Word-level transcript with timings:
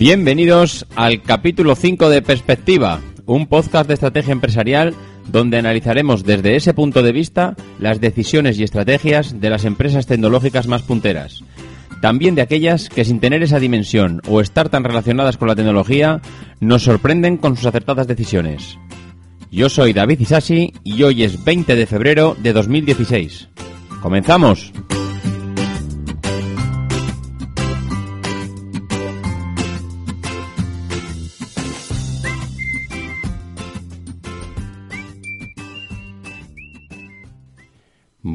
Bienvenidos 0.00 0.86
al 0.96 1.20
capítulo 1.20 1.74
5 1.74 2.08
de 2.08 2.22
Perspectiva, 2.22 3.02
un 3.26 3.46
podcast 3.46 3.86
de 3.86 3.92
estrategia 3.92 4.32
empresarial 4.32 4.94
donde 5.28 5.58
analizaremos 5.58 6.24
desde 6.24 6.56
ese 6.56 6.72
punto 6.72 7.02
de 7.02 7.12
vista 7.12 7.54
las 7.78 8.00
decisiones 8.00 8.58
y 8.58 8.62
estrategias 8.62 9.42
de 9.42 9.50
las 9.50 9.66
empresas 9.66 10.06
tecnológicas 10.06 10.68
más 10.68 10.80
punteras. 10.80 11.44
También 12.00 12.34
de 12.34 12.40
aquellas 12.40 12.88
que 12.88 13.04
sin 13.04 13.20
tener 13.20 13.42
esa 13.42 13.58
dimensión 13.58 14.22
o 14.26 14.40
estar 14.40 14.70
tan 14.70 14.84
relacionadas 14.84 15.36
con 15.36 15.48
la 15.48 15.54
tecnología 15.54 16.22
nos 16.60 16.84
sorprenden 16.84 17.36
con 17.36 17.56
sus 17.56 17.66
acertadas 17.66 18.06
decisiones. 18.06 18.78
Yo 19.50 19.68
soy 19.68 19.92
David 19.92 20.20
Isasi 20.20 20.72
y 20.82 21.02
hoy 21.02 21.24
es 21.24 21.44
20 21.44 21.76
de 21.76 21.84
febrero 21.84 22.38
de 22.42 22.54
2016. 22.54 23.50
¡Comenzamos! 24.00 24.72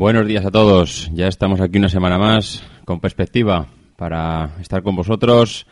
Buenos 0.05 0.27
días 0.27 0.45
a 0.45 0.51
todos. 0.51 1.09
Ya 1.15 1.27
estamos 1.27 1.59
aquí 1.59 1.79
una 1.79 1.89
semana 1.89 2.19
más 2.19 2.61
con 2.85 2.99
perspectiva 2.99 3.65
para 3.97 4.51
estar 4.61 4.83
con 4.83 4.95
vosotros 4.95 5.65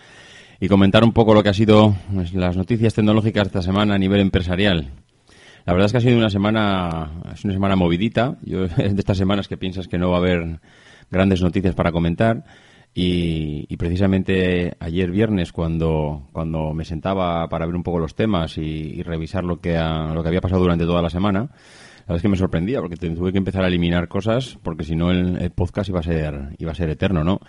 y 0.59 0.67
comentar 0.67 1.03
un 1.03 1.13
poco 1.13 1.35
lo 1.35 1.43
que 1.43 1.49
ha 1.49 1.53
sido 1.53 1.95
pues, 2.11 2.33
las 2.33 2.57
noticias 2.57 2.95
tecnológicas 2.95 3.45
esta 3.45 3.61
semana 3.61 3.93
a 3.93 3.99
nivel 3.99 4.21
empresarial. 4.21 4.89
La 5.67 5.73
verdad 5.73 5.85
es 5.85 5.91
que 5.91 5.97
ha 5.99 6.01
sido 6.01 6.17
una 6.17 6.31
semana, 6.31 7.11
es 7.31 7.45
una 7.45 7.53
semana 7.53 7.75
movidita. 7.75 8.39
Yo 8.41 8.67
de 8.67 8.95
estas 8.97 9.19
semanas 9.19 9.47
que 9.47 9.55
piensas 9.55 9.87
que 9.87 9.99
no 9.99 10.09
va 10.09 10.15
a 10.15 10.21
haber 10.21 10.59
grandes 11.11 11.43
noticias 11.43 11.75
para 11.75 11.91
comentar. 11.91 12.43
Y, 12.95 13.77
precisamente 13.77 14.75
ayer 14.79 15.11
viernes 15.11 15.51
cuando, 15.51 16.29
cuando 16.31 16.73
me 16.73 16.85
sentaba 16.85 17.47
para 17.49 17.67
ver 17.67 17.75
un 17.75 17.83
poco 17.83 17.99
los 17.99 18.15
temas 18.15 18.57
y, 18.57 19.03
revisar 19.03 19.43
lo 19.43 19.61
que, 19.61 19.73
lo 19.73 20.23
que 20.23 20.27
había 20.27 20.41
pasado 20.41 20.61
durante 20.61 20.85
toda 20.85 21.03
la 21.03 21.11
semana, 21.11 21.49
la 22.03 22.07
verdad 22.07 22.17
es 22.17 22.21
que 22.21 22.29
me 22.29 22.37
sorprendía 22.37 22.81
porque 22.81 22.97
tuve 22.97 23.31
que 23.31 23.37
empezar 23.37 23.63
a 23.63 23.67
eliminar 23.67 24.09
cosas 24.09 24.57
porque 24.61 24.83
si 24.83 24.95
no 24.95 25.11
el, 25.11 25.51
podcast 25.51 25.89
iba 25.89 26.01
a 26.01 26.03
ser 26.03 26.49
iba 26.57 26.71
a 26.71 26.75
ser 26.75 26.89
eterno, 26.89 27.23
¿no? 27.23 27.39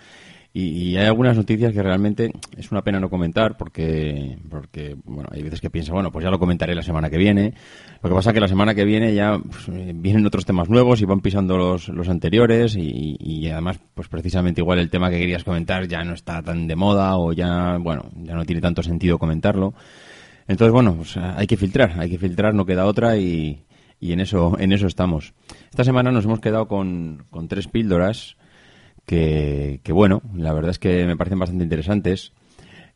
Y, 0.57 0.95
hay 0.95 1.05
algunas 1.07 1.35
noticias 1.35 1.73
que 1.73 1.83
realmente 1.83 2.31
es 2.55 2.71
una 2.71 2.81
pena 2.81 2.97
no 2.97 3.09
comentar 3.09 3.57
porque, 3.57 4.37
porque 4.49 4.95
bueno, 5.03 5.27
hay 5.33 5.43
veces 5.43 5.59
que 5.59 5.69
piensa, 5.69 5.91
bueno, 5.91 6.13
pues 6.13 6.23
ya 6.23 6.31
lo 6.31 6.39
comentaré 6.39 6.73
la 6.73 6.81
semana 6.81 7.09
que 7.09 7.17
viene. 7.17 7.53
Lo 8.01 8.09
que 8.09 8.15
pasa 8.15 8.29
es 8.29 8.35
que 8.35 8.39
la 8.39 8.47
semana 8.47 8.73
que 8.73 8.85
viene 8.85 9.13
ya 9.13 9.37
pues, 9.37 9.67
vienen 9.67 10.25
otros 10.25 10.45
temas 10.45 10.69
nuevos 10.69 11.01
y 11.01 11.05
van 11.05 11.19
pisando 11.19 11.57
los, 11.57 11.89
los 11.89 12.07
anteriores 12.07 12.77
y, 12.77 13.17
y, 13.19 13.49
además, 13.49 13.81
pues 13.93 14.07
precisamente 14.07 14.61
igual 14.61 14.79
el 14.79 14.89
tema 14.89 15.09
que 15.09 15.19
querías 15.19 15.43
comentar 15.43 15.89
ya 15.89 16.05
no 16.05 16.13
está 16.13 16.41
tan 16.41 16.67
de 16.67 16.75
moda 16.77 17.17
o 17.17 17.33
ya, 17.33 17.77
bueno, 17.77 18.05
ya 18.15 18.35
no 18.35 18.45
tiene 18.45 18.61
tanto 18.61 18.81
sentido 18.81 19.19
comentarlo. 19.19 19.73
Entonces, 20.47 20.71
bueno, 20.71 20.95
pues 20.95 21.17
hay 21.17 21.47
que 21.47 21.57
filtrar, 21.57 21.99
hay 21.99 22.09
que 22.09 22.19
filtrar, 22.19 22.53
no 22.53 22.65
queda 22.65 22.85
otra 22.85 23.17
y, 23.17 23.64
y 23.99 24.13
en 24.13 24.19
eso, 24.19 24.57
en 24.59 24.71
eso 24.71 24.87
estamos. 24.87 25.33
Esta 25.69 25.83
semana 25.83 26.11
nos 26.11 26.25
hemos 26.25 26.39
quedado 26.39 26.67
con, 26.67 27.25
con 27.29 27.47
tres 27.47 27.67
píldoras 27.67 28.37
que, 29.05 29.79
que, 29.83 29.91
bueno, 29.91 30.21
la 30.35 30.53
verdad 30.53 30.71
es 30.71 30.79
que 30.79 31.05
me 31.05 31.17
parecen 31.17 31.39
bastante 31.39 31.63
interesantes. 31.63 32.33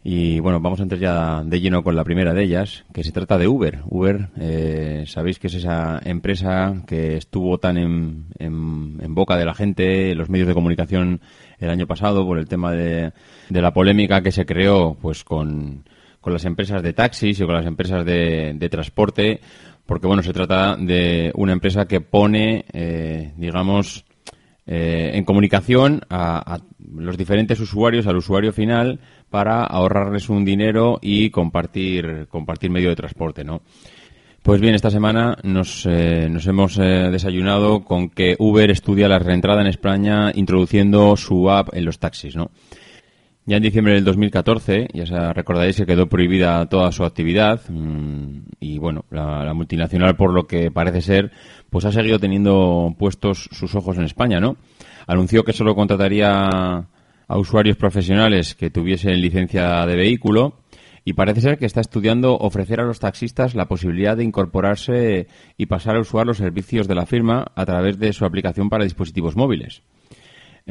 Y 0.01 0.39
bueno, 0.39 0.61
vamos 0.61 0.79
a 0.79 0.83
entrar 0.83 1.01
ya 1.01 1.43
de 1.43 1.59
lleno 1.59 1.83
con 1.83 1.93
la 1.95 2.05
primera 2.05 2.33
de 2.33 2.43
ellas, 2.43 2.85
que 2.93 3.03
se 3.03 3.11
trata 3.11 3.37
de 3.37 3.49
Uber. 3.49 3.81
Uber, 3.89 4.29
eh, 4.39 5.03
sabéis 5.07 5.39
que 5.39 5.47
es 5.47 5.55
esa 5.55 5.99
empresa 6.05 6.83
que 6.87 7.17
estuvo 7.17 7.57
tan 7.57 7.77
en, 7.77 9.13
boca 9.13 9.35
de 9.35 9.43
la 9.43 9.53
gente, 9.53 10.11
en 10.11 10.17
los 10.17 10.29
medios 10.29 10.47
de 10.47 10.53
comunicación 10.53 11.19
el 11.59 11.69
año 11.69 11.85
pasado, 11.85 12.25
por 12.25 12.39
el 12.39 12.47
tema 12.47 12.71
de, 12.71 13.11
de 13.49 13.61
la 13.61 13.73
polémica 13.73 14.21
que 14.21 14.31
se 14.31 14.45
creó 14.45 14.95
pues 15.01 15.25
con, 15.25 15.83
con 16.21 16.31
las 16.31 16.45
empresas 16.45 16.81
de 16.81 16.93
taxis 16.93 17.37
y 17.37 17.45
con 17.45 17.55
las 17.55 17.65
empresas 17.65 18.05
de, 18.05 18.53
de 18.55 18.69
transporte 18.69 19.41
porque 19.89 20.05
bueno, 20.05 20.21
se 20.21 20.33
trata 20.33 20.75
de 20.75 21.31
una 21.33 21.51
empresa 21.51 21.87
que 21.87 21.99
pone, 21.99 22.63
eh, 22.73 23.33
digamos, 23.37 24.05
eh, 24.67 25.13
en 25.15 25.25
comunicación 25.25 26.01
a, 26.11 26.59
los 26.93 27.17
diferentes 27.17 27.59
usuarios, 27.59 28.05
al 28.05 28.17
usuario 28.17 28.53
final, 28.53 28.99
para 29.31 29.63
ahorrarles 29.63 30.29
un 30.29 30.45
dinero 30.45 30.99
y 31.01 31.31
compartir, 31.31 32.27
compartir 32.29 32.69
medio 32.69 32.89
de 32.89 32.97
transporte, 32.97 33.43
¿no? 33.43 33.63
Pues 34.43 34.61
bien, 34.61 34.75
esta 34.75 34.91
semana 34.91 35.35
nos, 35.41 35.87
eh, 35.87 36.27
nos 36.29 36.45
hemos 36.45 36.75
desayunado 36.75 37.83
con 37.83 38.11
que 38.11 38.35
Uber 38.37 38.69
estudia 38.69 39.09
la 39.09 39.17
reentrada 39.17 39.61
en 39.61 39.67
España 39.67 40.31
introduciendo 40.35 41.17
su 41.17 41.49
app 41.49 41.69
en 41.73 41.85
los 41.85 41.97
taxis, 41.97 42.35
¿no? 42.35 42.51
Ya 43.49 43.57
en 43.57 43.63
diciembre 43.63 43.95
del 43.95 44.03
2014, 44.03 44.89
ya 44.93 45.33
recordaréis 45.33 45.77
que 45.77 45.87
quedó 45.87 46.07
prohibida 46.07 46.67
toda 46.67 46.91
su 46.91 47.03
actividad 47.03 47.59
mm, 47.67 48.41
y 48.59 48.77
bueno, 48.77 49.05
la, 49.09 49.51
multinacional 49.55 50.15
por 50.15 50.31
lo 50.31 50.45
que 50.45 50.69
parece 50.69 51.01
ser, 51.01 51.31
pues 51.71 51.83
ha 51.85 51.91
seguido 51.91 52.19
teniendo 52.19 52.93
puestos 52.99 53.49
sus 53.51 53.73
ojos 53.73 53.97
en 53.97 54.03
España, 54.03 54.39
¿no? 54.39 54.57
Anunció 55.07 55.43
que 55.43 55.53
solo 55.53 55.73
contrataría 55.73 56.47
a 57.27 57.37
usuarios 57.39 57.75
profesionales 57.75 58.53
que 58.53 58.69
tuviesen 58.69 59.19
licencia 59.19 59.83
de 59.87 59.95
vehículo 59.95 60.59
y 61.03 61.13
parece 61.13 61.41
ser 61.41 61.57
que 61.57 61.65
está 61.65 61.81
estudiando 61.81 62.37
ofrecer 62.37 62.79
a 62.79 62.85
los 62.85 62.99
taxistas 62.99 63.55
la 63.55 63.67
posibilidad 63.67 64.15
de 64.15 64.25
incorporarse 64.25 65.25
y 65.57 65.65
pasar 65.65 65.95
a 65.95 66.01
usar 66.01 66.27
los 66.27 66.37
servicios 66.37 66.87
de 66.87 66.93
la 66.93 67.07
firma 67.07 67.47
a 67.55 67.65
través 67.65 67.97
de 67.97 68.13
su 68.13 68.25
aplicación 68.25 68.69
para 68.69 68.83
dispositivos 68.83 69.35
móviles. 69.35 69.81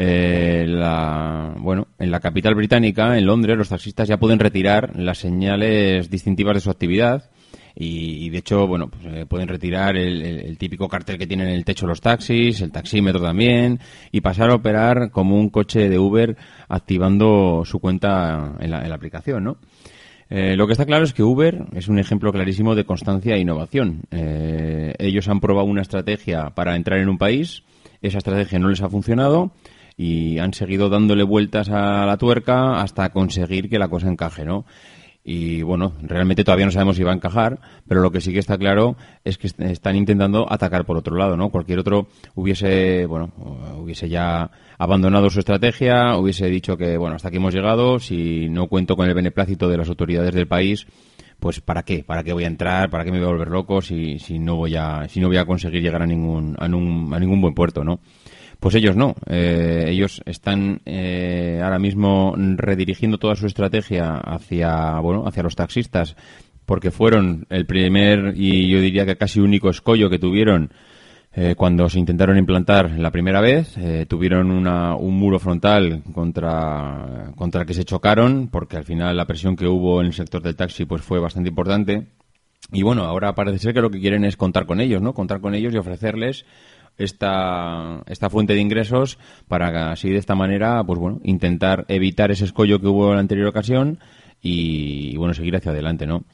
Eh, 0.00 0.64
la, 0.68 1.56
bueno, 1.58 1.88
en 1.98 2.12
la 2.12 2.20
capital 2.20 2.54
británica, 2.54 3.18
en 3.18 3.26
Londres, 3.26 3.58
los 3.58 3.68
taxistas 3.68 4.06
ya 4.06 4.16
pueden 4.16 4.38
retirar 4.38 4.92
las 4.94 5.18
señales 5.18 6.08
distintivas 6.08 6.54
de 6.54 6.60
su 6.60 6.70
actividad 6.70 7.28
y, 7.74 8.30
de 8.30 8.38
hecho, 8.38 8.68
bueno, 8.68 8.86
pues, 8.86 9.04
eh, 9.06 9.26
pueden 9.26 9.48
retirar 9.48 9.96
el, 9.96 10.56
típico 10.56 10.86
cartel 10.86 11.18
que 11.18 11.26
tienen 11.26 11.48
en 11.48 11.54
el 11.54 11.64
techo 11.64 11.88
los 11.88 12.00
taxis, 12.00 12.60
el 12.60 12.70
taxímetro 12.70 13.20
también 13.20 13.80
y 14.12 14.20
pasar 14.20 14.50
a 14.50 14.54
operar 14.54 15.10
como 15.10 15.34
un 15.34 15.50
coche 15.50 15.88
de 15.88 15.98
Uber 15.98 16.36
activando 16.68 17.64
su 17.64 17.80
cuenta 17.80 18.54
en 18.60 18.70
la, 18.70 18.94
aplicación, 18.94 19.42
¿no? 19.42 19.56
Eh, 20.30 20.54
lo 20.54 20.68
que 20.68 20.74
está 20.74 20.86
claro 20.86 21.06
es 21.06 21.12
que 21.12 21.24
Uber 21.24 21.64
es 21.74 21.88
un 21.88 21.98
ejemplo 21.98 22.30
clarísimo 22.30 22.76
de 22.76 22.84
constancia 22.84 23.34
e 23.34 23.40
innovación. 23.40 24.02
ellos 24.12 25.26
han 25.26 25.40
probado 25.40 25.66
una 25.66 25.82
estrategia 25.82 26.50
para 26.50 26.76
entrar 26.76 27.00
en 27.00 27.08
un 27.08 27.18
país, 27.18 27.64
esa 28.00 28.18
estrategia 28.18 28.60
no 28.60 28.68
les 28.68 28.80
ha 28.80 28.88
funcionado 28.88 29.50
y 29.98 30.38
han 30.38 30.54
seguido 30.54 30.88
dándole 30.88 31.24
vueltas 31.24 31.68
a 31.68 32.06
la 32.06 32.16
tuerca 32.16 32.80
hasta 32.80 33.10
conseguir 33.10 33.68
que 33.68 33.80
la 33.80 33.88
cosa 33.88 34.08
encaje, 34.08 34.44
¿no? 34.44 34.64
Y 35.24 35.60
bueno, 35.62 35.92
realmente 36.00 36.44
todavía 36.44 36.64
no 36.64 36.72
sabemos 36.72 36.96
si 36.96 37.02
va 37.02 37.10
a 37.10 37.14
encajar, 37.14 37.58
pero 37.86 38.00
lo 38.00 38.12
que 38.12 38.20
sí 38.20 38.32
que 38.32 38.38
está 38.38 38.56
claro 38.56 38.96
es 39.24 39.36
que 39.36 39.48
están 39.48 39.96
intentando 39.96 40.50
atacar 40.50 40.86
por 40.86 40.96
otro 40.96 41.16
lado, 41.16 41.36
¿no? 41.36 41.50
Cualquier 41.50 41.80
otro 41.80 42.06
hubiese, 42.36 43.06
bueno, 43.06 43.32
hubiese 43.76 44.08
ya 44.08 44.50
abandonado 44.78 45.28
su 45.28 45.40
estrategia, 45.40 46.16
hubiese 46.16 46.46
dicho 46.46 46.78
que, 46.78 46.96
bueno, 46.96 47.16
hasta 47.16 47.28
aquí 47.28 47.36
hemos 47.38 47.52
llegado, 47.52 47.98
si 47.98 48.48
no 48.48 48.68
cuento 48.68 48.96
con 48.96 49.08
el 49.08 49.14
beneplácito 49.14 49.68
de 49.68 49.78
las 49.78 49.88
autoridades 49.88 50.32
del 50.32 50.46
país, 50.46 50.86
pues 51.40 51.60
¿para 51.60 51.82
qué? 51.82 52.04
¿Para 52.04 52.22
qué 52.22 52.32
voy 52.32 52.44
a 52.44 52.48
entrar? 52.48 52.88
¿Para 52.88 53.04
qué 53.04 53.10
me 53.10 53.18
voy 53.18 53.26
a 53.26 53.32
volver 53.32 53.48
loco 53.48 53.82
si, 53.82 54.18
si 54.20 54.38
no 54.38 54.56
voy 54.56 54.76
a, 54.76 55.08
si 55.08 55.20
no 55.20 55.26
voy 55.26 55.38
a 55.38 55.44
conseguir 55.44 55.82
llegar 55.82 56.02
a 56.02 56.06
ningún, 56.06 56.56
a, 56.58 56.64
a 56.64 56.68
ningún 56.68 57.40
buen 57.40 57.54
puerto, 57.54 57.84
¿no? 57.84 58.00
Pues 58.60 58.74
ellos 58.74 58.96
no. 58.96 59.14
Eh, 59.26 59.84
ellos 59.88 60.20
están 60.26 60.80
eh, 60.84 61.60
ahora 61.62 61.78
mismo 61.78 62.34
redirigiendo 62.36 63.18
toda 63.18 63.36
su 63.36 63.46
estrategia 63.46 64.16
hacia, 64.16 64.98
bueno, 64.98 65.24
hacia 65.26 65.44
los 65.44 65.54
taxistas, 65.54 66.16
porque 66.66 66.90
fueron 66.90 67.46
el 67.50 67.66
primer 67.66 68.34
y 68.36 68.68
yo 68.68 68.80
diría 68.80 69.06
que 69.06 69.16
casi 69.16 69.40
único 69.40 69.70
escollo 69.70 70.10
que 70.10 70.18
tuvieron 70.18 70.72
eh, 71.32 71.54
cuando 71.56 71.88
se 71.88 72.00
intentaron 72.00 72.36
implantar 72.36 72.90
la 72.98 73.12
primera 73.12 73.40
vez. 73.40 73.76
tuvieron 74.08 74.50
una, 74.50 74.96
un 74.96 75.16
muro 75.16 75.38
frontal 75.38 76.02
contra, 76.12 77.32
contra 77.36 77.60
el 77.60 77.66
que 77.66 77.74
se 77.74 77.84
chocaron, 77.84 78.48
porque 78.48 78.76
al 78.76 78.84
final 78.84 79.16
la 79.16 79.26
presión 79.26 79.54
que 79.54 79.68
hubo 79.68 80.00
en 80.00 80.08
el 80.08 80.14
sector 80.14 80.42
del 80.42 80.56
taxi 80.56 80.84
pues 80.84 81.02
fue 81.02 81.20
bastante 81.20 81.50
importante. 81.50 82.08
Y 82.72 82.82
bueno, 82.82 83.04
ahora 83.04 83.34
parece 83.34 83.58
ser 83.60 83.72
que 83.72 83.80
lo 83.80 83.90
que 83.90 84.00
quieren 84.00 84.24
es 84.24 84.36
contar 84.36 84.66
con 84.66 84.80
ellos, 84.80 85.00
¿no? 85.00 85.14
Contar 85.14 85.40
con 85.40 85.54
ellos 85.54 85.72
y 85.72 85.78
ofrecerles 85.78 86.44
esta, 86.98 88.02
esta 88.06 88.28
fuente 88.28 88.54
de 88.54 88.60
ingresos 88.60 89.18
para 89.46 89.92
así 89.92 90.10
de 90.10 90.18
esta 90.18 90.34
manera, 90.34 90.82
pues 90.84 90.98
bueno, 90.98 91.20
intentar 91.22 91.84
evitar 91.88 92.30
ese 92.30 92.44
escollo 92.44 92.80
que 92.80 92.88
hubo 92.88 93.08
en 93.10 93.14
la 93.14 93.20
anterior 93.20 93.46
ocasión 93.46 93.98
y, 94.42 95.16
bueno, 95.16 95.34
seguir 95.34 95.56
hacia 95.56 95.72
adelante, 95.72 96.06
¿no? 96.06 96.24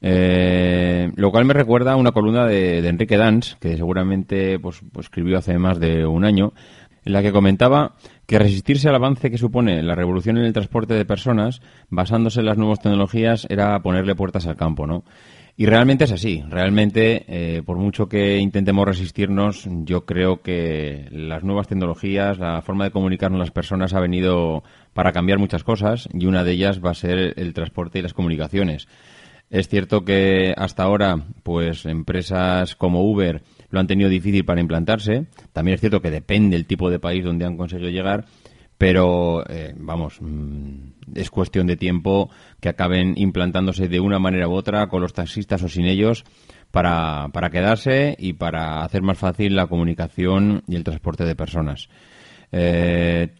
Eh, 0.00 1.10
lo 1.16 1.30
cual 1.30 1.44
me 1.44 1.54
recuerda 1.54 1.92
a 1.92 1.96
una 1.96 2.12
columna 2.12 2.46
de, 2.46 2.86
Enrique 2.86 3.16
Dans, 3.16 3.56
que 3.60 3.76
seguramente 3.76 4.58
pues, 4.58 4.80
pues, 4.92 5.06
escribió 5.06 5.38
hace 5.38 5.58
más 5.58 5.80
de 5.80 6.06
un 6.06 6.24
año, 6.24 6.52
en 7.04 7.12
la 7.12 7.22
que 7.22 7.32
comentaba 7.32 7.94
que 8.26 8.38
resistirse 8.38 8.88
al 8.88 8.94
avance 8.94 9.30
que 9.30 9.38
supone 9.38 9.82
la 9.82 9.94
revolución 9.94 10.36
en 10.36 10.44
el 10.44 10.52
transporte 10.52 10.94
de 10.94 11.04
personas, 11.04 11.62
basándose 11.88 12.40
en 12.40 12.46
las 12.46 12.58
nuevas 12.58 12.80
tecnologías, 12.80 13.46
era 13.48 13.80
ponerle 13.80 14.14
puertas 14.14 14.46
al 14.46 14.56
campo, 14.56 14.86
¿no? 14.86 15.04
Y 15.60 15.66
realmente 15.66 16.04
es 16.04 16.12
así. 16.12 16.44
Realmente, 16.48 17.24
eh, 17.26 17.62
por 17.66 17.78
mucho 17.78 18.08
que 18.08 18.38
intentemos 18.38 18.86
resistirnos, 18.86 19.66
yo 19.82 20.06
creo 20.06 20.40
que 20.40 21.08
las 21.10 21.42
nuevas 21.42 21.66
tecnologías, 21.66 22.38
la 22.38 22.62
forma 22.62 22.84
de 22.84 22.92
comunicarnos 22.92 23.40
las 23.40 23.50
personas 23.50 23.92
ha 23.92 23.98
venido 23.98 24.62
para 24.94 25.10
cambiar 25.10 25.40
muchas 25.40 25.64
cosas 25.64 26.08
y 26.14 26.26
una 26.26 26.44
de 26.44 26.52
ellas 26.52 26.80
va 26.80 26.92
a 26.92 26.94
ser 26.94 27.34
el 27.36 27.54
transporte 27.54 27.98
y 27.98 28.02
las 28.02 28.14
comunicaciones. 28.14 28.86
Es 29.50 29.66
cierto 29.66 30.04
que 30.04 30.54
hasta 30.56 30.84
ahora, 30.84 31.16
pues 31.42 31.86
empresas 31.86 32.76
como 32.76 33.02
Uber 33.02 33.42
lo 33.70 33.80
han 33.80 33.88
tenido 33.88 34.08
difícil 34.08 34.44
para 34.44 34.60
implantarse. 34.60 35.26
También 35.52 35.74
es 35.74 35.80
cierto 35.80 36.00
que 36.00 36.12
depende 36.12 36.56
del 36.56 36.66
tipo 36.66 36.88
de 36.88 37.00
país 37.00 37.24
donde 37.24 37.46
han 37.46 37.56
conseguido 37.56 37.90
llegar 37.90 38.26
pero 38.78 39.44
eh, 39.48 39.74
vamos, 39.76 40.18
mm, 40.20 41.16
es 41.16 41.30
cuestión 41.30 41.66
de 41.66 41.76
tiempo 41.76 42.30
que 42.60 42.68
acaben 42.68 43.14
implantándose 43.16 43.88
de 43.88 43.98
una 43.98 44.20
manera 44.20 44.48
u 44.48 44.52
otra 44.52 44.88
con 44.88 45.02
los 45.02 45.12
taxistas 45.12 45.62
o 45.64 45.68
sin 45.68 45.84
ellos 45.84 46.24
para, 46.70 47.28
para 47.32 47.50
quedarse 47.50 48.16
y 48.18 48.34
para 48.34 48.82
hacer 48.84 49.02
más 49.02 49.18
fácil 49.18 49.56
la 49.56 49.66
comunicación 49.66 50.62
y 50.68 50.76
el 50.76 50.84
transporte 50.84 51.24
de 51.24 51.34
personas. 51.34 51.88
Eh, 52.52 53.34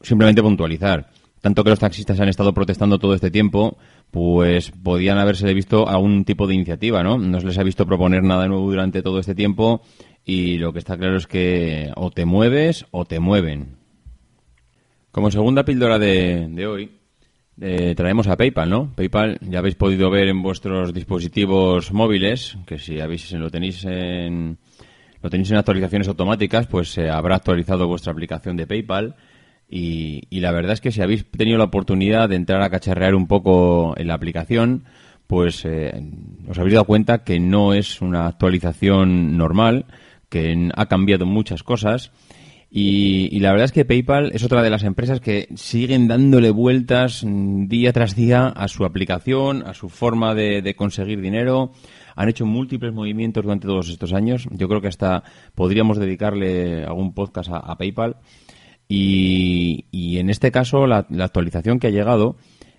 simplemente 0.00 0.42
puntualizar. 0.42 1.10
Tanto 1.40 1.64
que 1.64 1.70
los 1.70 1.80
taxistas 1.80 2.20
han 2.20 2.28
estado 2.28 2.54
protestando 2.54 3.00
todo 3.00 3.14
este 3.14 3.32
tiempo, 3.32 3.76
pues 4.12 4.70
podían 4.70 5.18
haberse 5.18 5.52
visto 5.54 5.88
algún 5.88 6.24
tipo 6.24 6.46
de 6.46 6.54
iniciativa, 6.54 7.02
¿no? 7.02 7.18
No 7.18 7.40
se 7.40 7.46
les 7.48 7.58
ha 7.58 7.64
visto 7.64 7.84
proponer 7.84 8.22
nada 8.22 8.46
nuevo 8.46 8.70
durante 8.70 9.02
todo 9.02 9.18
este 9.18 9.34
tiempo 9.34 9.82
y 10.24 10.58
lo 10.58 10.72
que 10.72 10.78
está 10.78 10.96
claro 10.96 11.16
es 11.16 11.26
que 11.26 11.90
o 11.96 12.12
te 12.12 12.26
mueves 12.26 12.86
o 12.92 13.06
te 13.06 13.18
mueven. 13.18 13.81
Como 15.12 15.30
segunda 15.30 15.62
píldora 15.62 15.98
de, 15.98 16.66
hoy, 16.66 16.90
eh, 17.60 17.92
traemos 17.94 18.28
a 18.28 18.36
PayPal, 18.38 18.70
¿no? 18.70 18.94
PayPal 18.94 19.38
ya 19.42 19.58
habéis 19.58 19.74
podido 19.74 20.08
ver 20.10 20.28
en 20.28 20.42
vuestros 20.42 20.94
dispositivos 20.94 21.92
móviles, 21.92 22.56
que 22.64 22.78
si 22.78 22.98
habéis, 22.98 23.30
lo 23.32 23.50
tenéis 23.50 23.84
en 23.84 24.56
lo 25.22 25.28
tenéis 25.28 25.50
en 25.50 25.58
actualizaciones 25.58 26.08
automáticas, 26.08 26.66
pues 26.66 26.92
se 26.94 27.10
habrá 27.10 27.36
actualizado 27.36 27.86
vuestra 27.86 28.10
aplicación 28.10 28.56
de 28.56 28.66
PayPal. 28.66 29.14
Y, 29.68 30.22
la 30.30 30.50
verdad 30.50 30.72
es 30.72 30.80
que 30.80 30.90
si 30.90 31.02
habéis 31.02 31.30
tenido 31.30 31.58
la 31.58 31.64
oportunidad 31.64 32.30
de 32.30 32.36
entrar 32.36 32.62
a 32.62 32.70
cacharrear 32.70 33.14
un 33.14 33.26
poco 33.26 33.94
en 33.98 34.08
la 34.08 34.14
aplicación, 34.14 34.84
pues 35.26 35.66
eh, 35.66 35.92
os 36.48 36.58
habéis 36.58 36.74
dado 36.74 36.86
cuenta 36.86 37.22
que 37.22 37.38
no 37.38 37.74
es 37.74 38.00
una 38.00 38.26
actualización 38.26 39.36
normal, 39.36 39.84
que 40.30 40.70
ha 40.74 40.86
cambiado 40.86 41.26
muchas 41.26 41.62
cosas 41.62 42.12
y, 42.74 43.38
la 43.40 43.50
verdad 43.50 43.66
es 43.66 43.72
que 43.72 43.84
PayPal 43.84 44.30
es 44.32 44.44
otra 44.44 44.62
de 44.62 44.70
las 44.70 44.82
empresas 44.82 45.20
que 45.20 45.46
siguen 45.56 46.08
dándole 46.08 46.50
vueltas 46.50 47.22
mm, 47.22 47.66
día 47.68 47.92
tras 47.92 48.16
día 48.16 48.46
a 48.46 48.66
su 48.66 48.86
aplicación, 48.86 49.62
a 49.66 49.74
su 49.74 49.90
forma 49.90 50.34
de, 50.34 50.74
conseguir 50.74 51.20
dinero. 51.20 51.72
Han 52.16 52.30
hecho 52.30 52.46
múltiples 52.46 52.94
movimientos 52.94 53.44
durante 53.44 53.66
todos 53.66 53.90
estos 53.90 54.14
años. 54.14 54.48
Yo 54.52 54.68
creo 54.68 54.80
que 54.80 54.88
hasta 54.88 55.22
podríamos 55.54 55.98
dedicarle 55.98 56.82
algún 56.86 57.12
podcast 57.12 57.50
a, 57.52 57.76
PayPal. 57.76 58.16
Y, 58.88 60.16
en 60.16 60.30
este 60.30 60.50
caso, 60.50 60.86
la, 60.86 61.06
actualización 61.20 61.78
que 61.78 61.88
ha 61.88 61.90
llegado, 61.90 62.36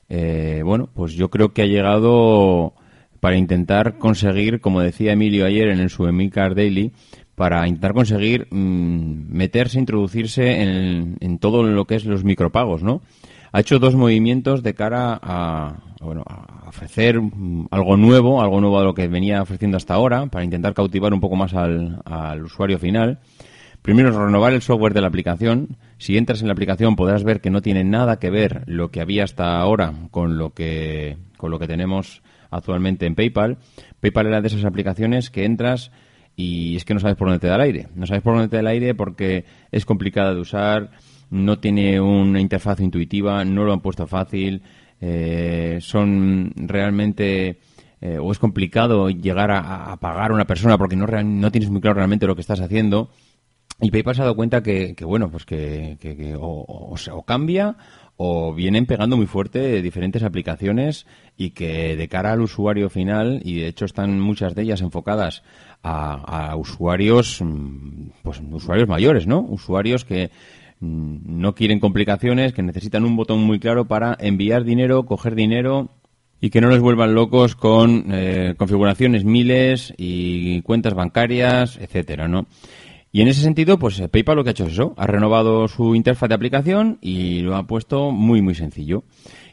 eh, 0.09 0.63
bueno, 0.65 0.89
pues 0.91 1.13
yo 1.13 1.29
creo 1.29 1.53
que 1.53 1.61
ha 1.61 1.67
llegado 1.67 2.73
para 3.19 3.37
intentar 3.37 3.99
conseguir, 3.99 4.59
como 4.59 4.81
decía 4.81 5.13
Emilio 5.13 5.45
ayer 5.45 5.69
en 5.69 5.79
el 5.79 5.89
su 5.91 6.03
Daily, 6.03 6.93
para 7.35 7.67
intentar 7.67 7.93
conseguir 7.93 8.47
mm, 8.51 9.33
meterse, 9.33 9.79
introducirse 9.79 10.61
en, 10.61 11.39
todo 11.39 11.63
lo 11.63 11.85
que 11.85 11.95
es 11.95 12.05
los 12.05 12.23
micropagos, 12.23 12.83
¿no? 12.83 13.01
Ha 13.51 13.59
hecho 13.59 13.79
dos 13.79 13.95
movimientos 13.95 14.63
de 14.63 14.73
cara 14.73 15.19
a, 15.21 15.75
bueno, 16.01 16.23
a 16.27 16.69
ofrecer 16.69 17.19
mm, 17.19 17.67
algo 17.71 17.97
nuevo, 17.97 18.41
algo 18.41 18.61
nuevo 18.61 18.79
a 18.79 18.83
lo 18.83 18.93
que 18.93 19.07
venía 19.07 19.41
ofreciendo 19.41 19.77
hasta 19.77 19.93
ahora, 19.93 20.25
para 20.27 20.45
intentar 20.45 20.73
cautivar 20.73 21.13
un 21.13 21.19
poco 21.19 21.35
más 21.35 21.53
al, 21.53 22.01
al 22.05 22.43
usuario 22.43 22.77
final. 22.77 23.19
Primero, 23.81 24.11
renovar 24.11 24.53
el 24.53 24.61
software 24.61 24.93
de 24.93 25.01
la 25.01 25.07
aplicación. 25.07 25.77
Si 25.97 26.17
entras 26.17 26.41
en 26.41 26.47
la 26.47 26.53
aplicación 26.53 26.95
podrás 26.95 27.25
ver 27.25 27.41
que 27.41 27.49
no 27.49 27.61
tiene 27.61 27.83
nada 27.83 28.17
que 28.17 28.29
ver 28.29 28.63
lo 28.65 28.91
que 28.91 29.01
había 29.01 29.25
hasta 29.25 29.59
ahora 29.59 29.93
con 30.09 30.37
lo 30.37 30.53
que, 30.53 31.17
con 31.35 31.51
lo 31.51 31.59
que 31.59 31.67
tenemos 31.67 32.23
actualmente 32.49 33.05
en 33.05 33.15
PayPal. 33.15 33.57
PayPal 33.99 34.27
era 34.27 34.41
de 34.41 34.47
esas 34.47 34.63
aplicaciones 34.63 35.29
que 35.29 35.43
entras 35.43 35.91
y 36.35 36.75
es 36.75 36.85
que 36.85 36.93
no 36.93 36.99
sabes 36.99 37.15
por 37.15 37.27
dónde 37.27 37.39
te 37.39 37.47
da 37.47 37.55
el 37.55 37.61
aire. 37.61 37.87
No 37.95 38.07
sabes 38.07 38.23
por 38.23 38.33
dónde 38.33 38.49
te 38.49 38.57
da 38.57 38.61
el 38.61 38.67
aire 38.67 38.95
porque 38.95 39.45
es 39.71 39.85
complicada 39.85 40.33
de 40.33 40.41
usar, 40.41 40.91
no 41.29 41.59
tiene 41.59 41.99
una 41.99 42.39
interfaz 42.39 42.79
intuitiva, 42.79 43.43
no 43.45 43.63
lo 43.63 43.73
han 43.73 43.81
puesto 43.81 44.07
fácil, 44.07 44.61
eh, 45.01 45.77
son 45.81 46.51
realmente... 46.55 47.59
Eh, 48.05 48.19
o 48.19 48.33
es 48.33 48.37
complicado 48.37 49.09
llegar 49.09 49.49
a, 49.49 49.95
pagar 49.95 50.31
a 50.31 50.33
una 50.33 50.43
persona 50.43 50.77
porque 50.77 50.97
no, 50.97 51.07
no 51.07 51.51
tienes 51.51 51.69
muy 51.69 51.79
claro 51.79 51.95
realmente 51.95 52.27
lo 52.27 52.35
que 52.35 52.41
estás 52.41 52.59
haciendo. 52.59 53.09
Y 53.79 53.91
PayPal 53.91 54.15
se 54.15 54.21
ha 54.21 54.25
dado 54.25 54.35
cuenta 54.35 54.61
que, 54.61 54.95
bueno, 55.03 55.29
pues 55.29 55.45
que, 55.45 55.97
o, 56.39 56.95
o, 57.11 57.23
cambia 57.23 57.75
o 58.17 58.53
vienen 58.53 58.85
pegando 58.85 59.17
muy 59.17 59.25
fuerte 59.25 59.81
diferentes 59.81 60.23
aplicaciones 60.23 61.05
y 61.37 61.51
que 61.51 61.95
de 61.95 62.07
cara 62.07 62.31
al 62.31 62.41
usuario 62.41 62.89
final, 62.89 63.41
y 63.43 63.59
de 63.59 63.67
hecho 63.67 63.85
están 63.85 64.19
muchas 64.19 64.55
de 64.55 64.63
ellas 64.63 64.81
enfocadas 64.81 65.43
a, 65.81 66.55
usuarios, 66.55 67.41
mm, 67.41 68.09
pues 68.21 68.41
usuarios 68.51 68.87
mayores, 68.87 69.27
¿no? 69.27 69.41
Usuarios 69.41 70.05
que 70.05 70.31
mm, 70.79 71.41
no 71.41 71.55
quieren 71.55 71.79
complicaciones, 71.79 72.53
que 72.53 72.63
necesitan 72.63 73.03
un 73.03 73.15
botón 73.15 73.39
muy 73.43 73.59
claro 73.59 73.85
para 73.85 74.15
enviar 74.19 74.63
dinero, 74.63 75.05
coger 75.05 75.35
dinero 75.35 75.89
y 76.39 76.49
que 76.49 76.61
no 76.61 76.69
les 76.69 76.81
vuelvan 76.81 77.15
locos 77.15 77.55
con 77.55 78.07
eh, 78.11 78.55
configuraciones 78.57 79.23
miles 79.23 79.93
y 79.97 80.61
cuentas 80.61 80.93
bancarias, 80.93 81.77
etcétera, 81.77 82.27
¿no? 82.27 82.47
Y 83.15 83.21
en 83.21 83.27
ese 83.27 83.41
sentido, 83.41 83.77
pues 83.77 83.99
eh, 83.99 84.09
PayPal 84.09 84.37
lo 84.37 84.43
que 84.43 84.49
ha 84.49 84.51
hecho 84.53 84.65
es 84.65 84.73
eso, 84.73 84.95
ha 84.97 85.05
renovado 85.05 85.67
su 85.67 85.93
interfaz 85.93 86.29
de 86.29 86.35
aplicación 86.35 86.97
y 86.99 87.41
lo 87.41 87.55
ha 87.55 87.67
puesto 87.67 88.09
muy, 88.09 88.41
muy 88.41 88.55
sencillo. 88.55 89.03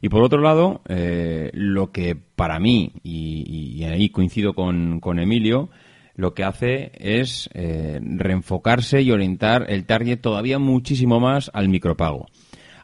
Y 0.01 0.09
por 0.09 0.23
otro 0.23 0.41
lado, 0.41 0.81
eh, 0.89 1.51
lo 1.53 1.93
que 1.93 2.17
para 2.17 2.59
mí, 2.59 2.93
y, 3.03 3.85
ahí 3.85 4.09
coincido 4.09 4.55
con, 4.55 4.99
con 4.99 5.19
Emilio, 5.19 5.69
lo 6.15 6.33
que 6.33 6.43
hace 6.43 6.93
es 6.95 7.51
eh, 7.53 8.01
reenfocarse 8.03 9.03
y 9.03 9.11
orientar 9.11 9.67
el 9.69 9.85
target 9.85 10.23
todavía 10.23 10.59
muchísimo 10.59 11.21
más 11.21 11.51
al 11.53 11.69
micropago. 11.69 12.29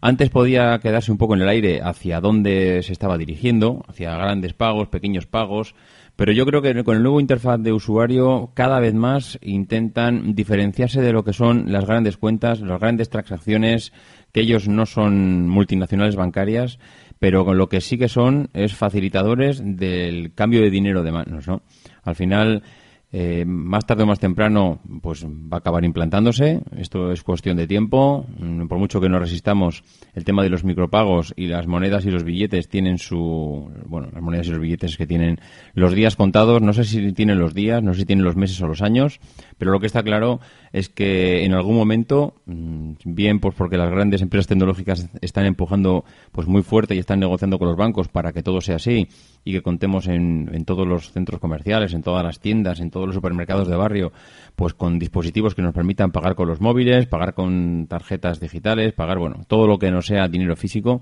Antes 0.03 0.29
podía 0.29 0.79
quedarse 0.79 1.11
un 1.11 1.17
poco 1.17 1.35
en 1.35 1.41
el 1.41 1.49
aire 1.49 1.81
hacia 1.83 2.21
dónde 2.21 2.83
se 2.83 2.93
estaba 2.93 3.17
dirigiendo, 3.17 3.83
hacia 3.89 4.15
grandes 4.15 4.53
pagos, 4.53 4.89
pequeños 4.89 5.27
pagos, 5.27 5.75
pero 6.17 6.33
yo 6.33 6.47
creo 6.47 6.63
que 6.63 6.83
con 6.83 6.97
el 6.97 7.03
nuevo 7.03 7.21
interfaz 7.21 7.61
de 7.61 7.73
usuario 7.73 8.51
cada 8.55 8.81
vez 8.81 8.95
más 8.95 9.39
intentan 9.43 10.35
diferenciarse 10.35 11.03
de 11.03 11.13
lo 11.13 11.25
que 11.25 11.35
son 11.35 11.71
las 11.71 11.85
grandes 11.85 12.17
cuentas, 12.17 12.61
las 12.61 12.81
grandes 12.81 13.11
transacciones, 13.11 13.93
que 14.33 14.41
ellos 14.41 14.67
no 14.67 14.87
son 14.87 15.47
multinacionales 15.49 16.17
bancarias, 16.17 16.79
pero 17.19 17.45
con 17.45 17.59
lo 17.59 17.69
que 17.69 17.83
sí 17.83 17.99
que 17.99 18.09
son 18.09 18.49
es 18.55 18.75
facilitadores 18.75 19.63
del 19.65 20.33
cambio 20.35 20.63
de 20.63 20.71
dinero 20.71 21.03
de 21.03 21.13
manos, 21.13 21.47
¿no? 21.47 21.63
Al 22.03 22.15
final 22.15 22.63
eh, 23.13 23.45
más 23.47 23.87
tarde 23.87 24.03
o 24.03 24.07
más 24.07 24.19
temprano, 24.19 24.81
pues 25.01 25.25
va 25.25 25.57
a 25.57 25.59
acabar 25.59 25.85
implantándose. 25.85 26.61
Esto 26.77 27.13
es 27.13 27.23
cuestión 27.23 27.57
de 27.57 27.67
tiempo. 27.67 28.27
Mm, 28.39 28.67
por 28.67 28.79
mucho 28.79 29.01
que 29.01 29.09
no 29.09 29.19
resistamos, 29.19 29.85
el 30.15 30.25
tema 30.25 30.43
de 30.43 30.51
los 30.51 30.65
micropagos 30.65 31.33
y 31.37 31.47
las 31.47 31.67
monedas 31.67 32.05
y 32.05 32.11
los 32.11 32.25
billetes 32.25 32.69
tienen 32.69 32.99
su, 32.99 33.71
bueno, 33.87 34.09
las 34.13 34.23
monedas 34.23 34.49
y 34.49 34.51
los 34.51 34.61
billetes 34.61 34.97
que 34.97 35.07
tienen 35.07 35.41
los 35.75 35.95
días 35.95 36.17
contados. 36.17 36.61
No 36.63 36.73
sé 36.73 36.85
si 36.85 37.13
tienen 37.13 37.39
los 37.39 37.55
días, 37.55 37.83
no 37.83 37.95
sé 37.95 38.01
si 38.01 38.07
tienen 38.07 38.25
los 38.25 38.37
meses 38.37 38.61
o 38.61 38.67
los 38.67 38.83
años, 38.83 39.21
pero 39.59 39.71
lo 39.71 39.81
que 39.81 39.87
está 39.87 40.03
claro 40.03 40.41
es 40.73 40.89
que 40.89 41.45
en 41.45 41.55
algún 41.55 41.77
momento, 41.77 42.35
mm, 42.47 42.93
bien 43.05 43.41
pues 43.41 43.55
porque 43.55 43.77
las 43.77 43.91
grandes 43.91 44.23
empresas 44.23 44.47
tecnológicas 44.47 45.09
están 45.21 45.47
empujando 45.47 46.05
pues 46.33 46.47
muy 46.47 46.63
fuerte 46.63 46.95
y 46.95 46.99
están 46.99 47.21
negociando 47.21 47.59
con 47.59 47.69
los 47.69 47.77
bancos 47.77 48.09
para 48.09 48.33
que 48.33 48.43
todo 48.43 48.61
sea 48.61 48.77
así 48.77 49.09
y 49.45 49.53
que 49.53 49.63
contemos 49.63 50.07
en, 50.09 50.51
en 50.53 50.65
todos 50.65 50.87
los 50.87 51.13
centros 51.13 51.41
comerciales, 51.41 51.95
en 51.95 52.03
todas 52.03 52.25
las 52.25 52.41
tiendas, 52.41 52.81
en 52.81 52.91
todos 52.91 53.07
los 53.07 53.15
supermercados 53.15 53.69
de 53.69 53.77
barrio, 53.77 54.13
pues 54.55 54.75
con 54.75 54.99
dispositivos 54.99 55.55
que 55.55 55.63
nos 55.63 55.75
permitan 55.75 56.13
pagar 56.13 56.35
con 56.35 56.49
los 56.49 56.61
móviles, 56.61 57.07
pagar 57.07 57.35
con 57.35 57.87
tarjetas 57.89 58.41
digitales, 58.41 58.93
pagar, 58.93 59.19
bueno, 59.19 59.45
todo 59.47 59.67
lo 59.67 59.79
que 59.79 59.91
no 59.91 60.03
sea 60.03 60.29
dinero 60.29 60.57
físico. 60.57 61.01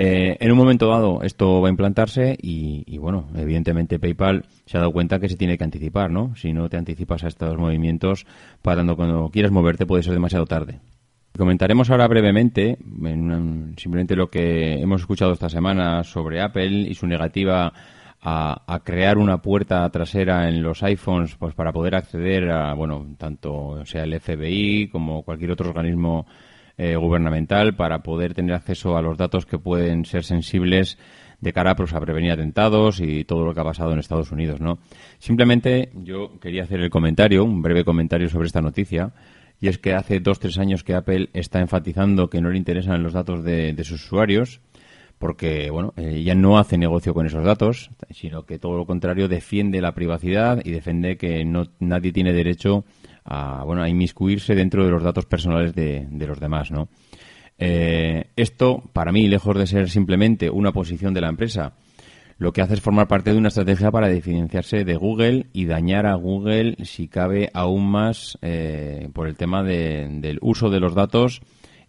Eh, 0.00 0.36
en 0.38 0.52
un 0.52 0.56
momento 0.56 0.86
dado 0.86 1.22
esto 1.24 1.60
va 1.60 1.66
a 1.66 1.70
implantarse 1.72 2.38
y, 2.40 2.98
bueno, 2.98 3.26
evidentemente 3.34 3.98
PayPal 3.98 4.44
se 4.64 4.76
ha 4.76 4.80
dado 4.80 4.92
cuenta 4.92 5.18
que 5.18 5.28
se 5.28 5.36
tiene 5.36 5.58
que 5.58 5.64
anticipar, 5.64 6.08
¿no? 6.08 6.36
Si 6.36 6.52
no 6.52 6.68
te 6.68 6.76
anticipas 6.76 7.24
a 7.24 7.26
estos 7.26 7.58
movimientos, 7.58 8.24
para 8.62 8.84
cuando 8.94 9.28
quieras 9.30 9.50
moverte 9.50 9.86
puede 9.86 10.04
ser 10.04 10.12
demasiado 10.12 10.46
tarde. 10.46 10.78
Comentaremos 11.36 11.90
ahora 11.90 12.06
brevemente, 12.06 12.78
simplemente 13.76 14.14
lo 14.14 14.30
que 14.30 14.74
hemos 14.80 15.00
escuchado 15.00 15.32
esta 15.32 15.48
semana 15.48 16.04
sobre 16.04 16.42
Apple 16.42 16.82
y 16.88 16.94
su 16.94 17.08
negativa 17.08 17.72
a, 18.22 18.80
crear 18.84 19.18
una 19.18 19.42
puerta 19.42 19.88
trasera 19.90 20.48
en 20.48 20.62
los 20.62 20.80
iPhones 20.84 21.34
pues 21.34 21.54
para 21.54 21.72
poder 21.72 21.96
acceder 21.96 22.52
a, 22.52 22.72
bueno, 22.74 23.04
tanto 23.18 23.84
sea 23.84 24.04
el 24.04 24.20
FBI 24.20 24.90
como 24.90 25.24
cualquier 25.24 25.50
otro 25.50 25.70
organismo 25.70 26.24
eh, 26.78 26.96
gubernamental 26.96 27.74
para 27.74 28.02
poder 28.02 28.34
tener 28.34 28.54
acceso 28.54 28.96
a 28.96 29.02
los 29.02 29.18
datos 29.18 29.44
que 29.46 29.58
pueden 29.58 30.04
ser 30.04 30.24
sensibles 30.24 30.96
de 31.40 31.52
cara 31.52 31.76
pues, 31.76 31.92
a 31.92 32.00
prevenir 32.00 32.32
atentados 32.32 33.00
y 33.00 33.24
todo 33.24 33.44
lo 33.44 33.54
que 33.54 33.60
ha 33.60 33.64
pasado 33.64 33.92
en 33.92 33.98
Estados 33.98 34.32
Unidos, 34.32 34.60
¿no? 34.60 34.78
Simplemente 35.18 35.90
yo 35.94 36.38
quería 36.40 36.64
hacer 36.64 36.80
el 36.80 36.90
comentario, 36.90 37.44
un 37.44 37.62
breve 37.62 37.84
comentario 37.84 38.28
sobre 38.28 38.46
esta 38.46 38.60
noticia, 38.60 39.12
y 39.60 39.68
es 39.68 39.78
que 39.78 39.94
hace 39.94 40.20
dos 40.20 40.38
tres 40.38 40.58
años 40.58 40.84
que 40.84 40.94
Apple 40.94 41.30
está 41.32 41.60
enfatizando 41.60 42.30
que 42.30 42.40
no 42.40 42.50
le 42.50 42.58
interesan 42.58 43.02
los 43.02 43.12
datos 43.12 43.42
de, 43.44 43.74
sus 43.78 44.04
usuarios 44.04 44.60
porque 45.18 45.70
bueno 45.70 45.94
eh, 45.96 46.22
ya 46.22 46.36
no 46.36 46.58
hace 46.58 46.78
negocio 46.78 47.12
con 47.12 47.26
esos 47.26 47.44
datos 47.44 47.90
sino 48.10 48.44
que 48.44 48.60
todo 48.60 48.76
lo 48.76 48.86
contrario 48.86 49.26
defiende 49.26 49.80
la 49.80 49.94
privacidad 49.94 50.60
y 50.64 50.70
defiende 50.70 51.16
que 51.16 51.44
no 51.44 51.64
nadie 51.80 52.12
tiene 52.12 52.32
derecho 52.32 52.84
a 53.28 53.62
bueno 53.64 53.82
a 53.82 53.88
inmiscuirse 53.88 54.54
dentro 54.54 54.84
de 54.84 54.90
los 54.90 55.02
datos 55.02 55.26
personales 55.26 55.74
de, 55.74 56.08
los 56.26 56.40
demás 56.40 56.70
no 56.70 56.88
eh, 57.58 58.30
esto 58.36 58.82
para 58.92 59.12
mí 59.12 59.28
lejos 59.28 59.56
de 59.56 59.66
ser 59.66 59.90
simplemente 59.90 60.50
una 60.50 60.72
posición 60.72 61.14
de 61.14 61.20
la 61.20 61.28
empresa 61.28 61.74
lo 62.38 62.52
que 62.52 62.62
hace 62.62 62.74
es 62.74 62.80
formar 62.80 63.08
parte 63.08 63.32
de 63.32 63.36
una 63.36 63.48
estrategia 63.48 63.90
para 63.90 64.08
diferenciarse 64.08 64.84
de 64.84 64.94
Google 64.94 65.46
y 65.52 65.66
dañar 65.66 66.06
a 66.06 66.14
Google, 66.14 66.76
si 66.84 67.08
cabe, 67.08 67.50
aún 67.52 67.90
más 67.90 68.38
eh, 68.42 69.08
por 69.12 69.26
el 69.26 69.36
tema 69.36 69.64
del 69.64 70.38
uso 70.40 70.70
de 70.70 70.78
los 70.78 70.94
datos 70.94 71.40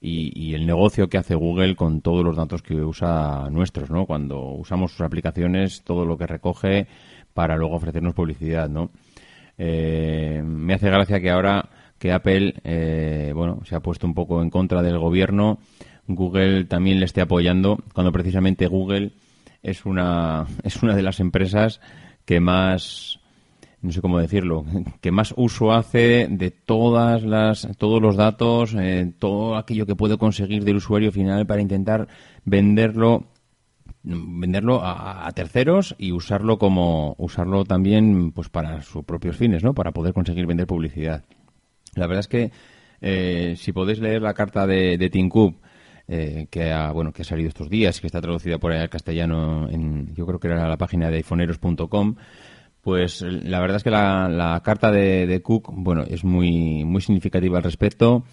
y, 0.02 0.56
el 0.56 0.66
negocio 0.66 1.08
que 1.08 1.20
hace 1.20 1.36
Google 1.36 1.76
con 1.76 2.02
todos 2.02 2.24
los 2.24 2.36
datos 2.36 2.64
que 2.64 2.76
usa 2.76 3.48
nuestros, 3.52 3.92
¿no? 3.92 4.08
Cuando 4.08 4.40
usamos 4.54 4.92
sus 4.92 5.02
aplicaciones, 5.02 5.84
todo 5.84 6.04
lo 6.04 6.18
que 6.18 6.26
recoge 6.26 6.88
para 7.36 7.56
luego 7.56 7.76
ofrecernos 7.76 8.16
publicidad, 8.16 8.70
¿no? 8.70 8.90
Eh, 9.62 10.42
me 10.44 10.74
hace 10.74 10.90
gracia 10.90 11.20
que 11.20 11.30
ahora 11.30 11.70
que 12.00 12.14
Apple, 12.14 12.56
eh, 12.64 13.34
bueno, 13.36 13.60
se 13.66 13.76
ha 13.76 13.82
puesto 13.82 14.08
un 14.08 14.14
poco 14.14 14.42
en 14.42 14.50
contra 14.50 14.82
del 14.82 14.98
gobierno, 14.98 15.60
Google 16.08 16.64
también 16.64 17.00
le 17.00 17.06
esté 17.06 17.20
apoyando, 17.20 17.78
cuando 17.94 18.14
precisamente 18.14 18.68
Google 18.68 19.12
es 19.62 19.86
una, 19.86 20.48
es 20.64 20.82
una 20.82 20.96
de 20.96 21.04
las 21.04 21.20
empresas 21.20 21.82
que 22.24 22.40
más, 22.40 23.20
no 23.82 23.92
sé 23.92 24.00
cómo 24.00 24.18
decirlo, 24.18 24.64
que 25.02 25.12
más 25.12 25.34
uso 25.36 25.74
hace 25.74 26.28
de 26.30 26.52
todas 26.52 27.24
las, 27.24 27.68
todos 27.78 28.02
los 28.02 28.16
datos, 28.16 28.74
eh, 28.80 29.12
todo 29.20 29.58
aquello 29.58 29.86
que 29.86 29.96
puede 29.96 30.18
conseguir 30.18 30.64
del 30.64 30.78
usuario 30.78 31.12
final 31.12 31.46
para 31.46 31.62
intentar 31.62 32.08
venderlo 32.46 33.26
venderlo 34.10 34.82
a, 34.84 35.32
terceros 35.34 35.96
y 35.98 36.12
usarlo 36.12 36.58
como 36.58 37.16
usarlo 37.18 37.64
también 37.64 38.32
pues 38.32 38.50
para 38.50 38.82
sus 38.82 39.06
propios 39.06 39.38
fines 39.38 39.64
no 39.64 39.74
para 39.74 39.92
poder 39.92 40.14
conseguir 40.14 40.46
vender 40.46 40.68
publicidad. 40.68 41.24
La 41.96 42.08
verdad 42.08 42.22
es 42.22 42.28
que 42.28 42.52
eh, 43.02 43.56
si 43.58 43.72
podéis 43.72 44.00
leer 44.00 44.22
la 44.22 44.34
carta 44.34 44.68
de, 44.68 44.98
de 44.98 45.10
Tim 45.10 45.30
Cook 45.30 45.58
eh, 46.12 46.48
que 46.50 46.72
ha 46.72 46.92
bueno 46.92 47.14
que 47.14 47.22
ha 47.22 47.26
salido 47.26 47.50
estos 47.50 47.70
días 47.70 48.02
que 48.02 48.08
está 48.08 48.20
traducida 48.20 48.58
por 48.58 48.72
ahí 48.72 48.80
al 48.80 48.90
castellano 48.90 49.70
en 49.70 50.12
yo 50.16 50.26
creo 50.26 50.40
que 50.40 50.48
era 50.48 50.68
la 50.68 50.78
página 50.78 51.12
de 51.12 51.18
iPhoneeros.com 51.18 52.16
pues 52.82 53.22
la 53.22 53.60
verdad 53.60 53.78
es 53.78 53.84
que 53.84 53.92
la, 53.92 54.60
carta 54.64 54.92
de, 54.92 55.40
Cook 55.44 55.70
bueno 55.72 56.04
es 56.08 56.24
muy 56.24 56.84
muy 56.84 57.02
significativa 57.02 57.58
al 57.58 57.64
respecto 57.64 58.24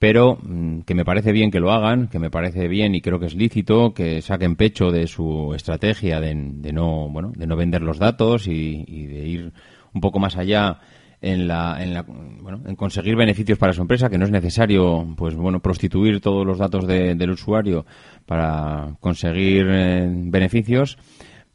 pero 0.00 0.38
mm, 0.42 0.80
que 0.80 0.96
me 0.96 1.04
parece 1.04 1.30
bien 1.30 1.52
que 1.52 1.60
lo 1.60 1.70
hagan, 1.70 2.08
que 2.08 2.18
me 2.18 2.30
parece 2.30 2.66
bien 2.66 2.96
y 2.96 3.00
creo 3.00 3.20
que 3.20 3.26
es 3.26 3.36
lícito 3.36 3.94
que 3.94 4.20
saquen 4.22 4.56
pecho 4.56 4.90
de 4.90 5.06
su 5.06 5.52
estrategia 5.54 6.20
de, 6.20 6.34
no 6.34 7.08
bueno 7.08 7.30
de 7.36 7.46
no 7.46 7.54
vender 7.54 7.82
los 7.82 8.00
datos 8.00 8.48
y, 8.48 8.84
y 8.88 9.06
de 9.06 9.28
ir 9.28 9.52
un 9.92 10.00
poco 10.00 10.18
más 10.18 10.36
allá 10.36 10.80
en 11.20 11.46
la, 11.46 11.82
en 11.82 11.94
la 11.94 12.02
bueno, 12.02 12.62
en 12.66 12.76
conseguir 12.76 13.16
beneficios 13.16 13.58
para 13.58 13.72
su 13.72 13.82
empresa, 13.82 14.08
que 14.08 14.18
no 14.18 14.24
es 14.24 14.30
necesario, 14.30 15.06
pues 15.16 15.34
bueno, 15.34 15.60
prostituir 15.60 16.20
todos 16.20 16.46
los 16.46 16.58
datos 16.58 16.86
del 16.86 17.30
usuario 17.30 17.84
para 18.26 18.96
conseguir 19.00 19.66
eh, 19.68 20.08
beneficios. 20.10 20.98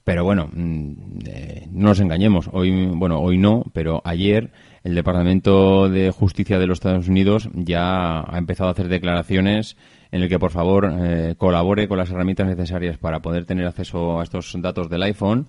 Pero 0.03 0.23
bueno, 0.23 0.49
mm, 0.53 0.91
eh, 1.25 1.67
no 1.71 1.89
nos 1.89 1.99
engañemos. 1.99 2.47
Hoy, 2.53 2.85
bueno, 2.93 3.19
hoy 3.19 3.39
no, 3.39 3.63
pero 3.73 4.03
ayer 4.05 4.51
el 4.85 4.93
Departamento 4.93 5.89
de 5.89 6.11
Justicia 6.11 6.59
de 6.59 6.67
los 6.67 6.75
Estados 6.75 7.07
Unidos 7.07 7.49
ya 7.55 8.19
ha 8.19 8.37
empezado 8.37 8.69
a 8.69 8.73
hacer 8.73 8.87
declaraciones 8.87 9.77
en 10.11 10.21
el 10.21 10.29
que 10.29 10.37
por 10.37 10.51
favor 10.51 10.93
eh, 11.01 11.33
colabore 11.39 11.87
con 11.87 11.97
las 11.97 12.11
herramientas 12.11 12.45
necesarias 12.45 12.99
para 12.99 13.19
poder 13.19 13.45
tener 13.45 13.65
acceso 13.65 14.19
a 14.19 14.23
estos 14.23 14.55
datos 14.61 14.87
del 14.87 15.01
iPhone. 15.01 15.47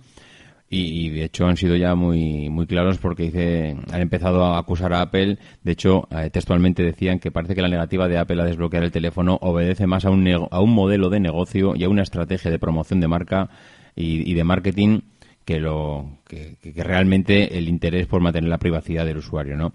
Y, 0.68 1.10
de 1.10 1.24
hecho 1.24 1.46
han 1.46 1.56
sido 1.56 1.76
ya 1.76 1.94
muy 1.94 2.48
muy 2.48 2.66
claros 2.66 2.98
porque 2.98 3.24
dice 3.24 3.76
han 3.92 4.00
empezado 4.00 4.42
a 4.42 4.58
acusar 4.58 4.94
a 4.94 5.02
Apple. 5.02 5.36
De 5.62 5.72
hecho 5.72 6.08
eh, 6.10 6.30
textualmente 6.30 6.82
decían 6.82 7.18
que 7.18 7.30
parece 7.30 7.54
que 7.54 7.62
la 7.62 7.68
negativa 7.68 8.08
de 8.08 8.16
Apple 8.16 8.40
a 8.40 8.46
desbloquear 8.46 8.84
el 8.84 8.90
teléfono 8.90 9.38
obedece 9.42 9.86
más 9.86 10.06
a 10.06 10.10
un 10.10 10.26
a 10.50 10.60
un 10.60 10.72
modelo 10.72 11.10
de 11.10 11.20
negocio 11.20 11.76
y 11.76 11.84
a 11.84 11.90
una 11.90 12.02
estrategia 12.02 12.50
de 12.50 12.58
promoción 12.58 13.00
de 13.00 13.08
marca 13.08 13.50
y, 13.94 14.34
de 14.34 14.44
marketing 14.44 15.00
que 15.46 15.58
lo 15.58 16.18
que, 16.28 16.56
que, 16.60 16.84
realmente 16.84 17.56
el 17.56 17.68
interés 17.68 18.06
por 18.06 18.20
mantener 18.20 18.50
la 18.50 18.58
privacidad 18.58 19.06
del 19.06 19.18
usuario 19.18 19.56
no 19.56 19.72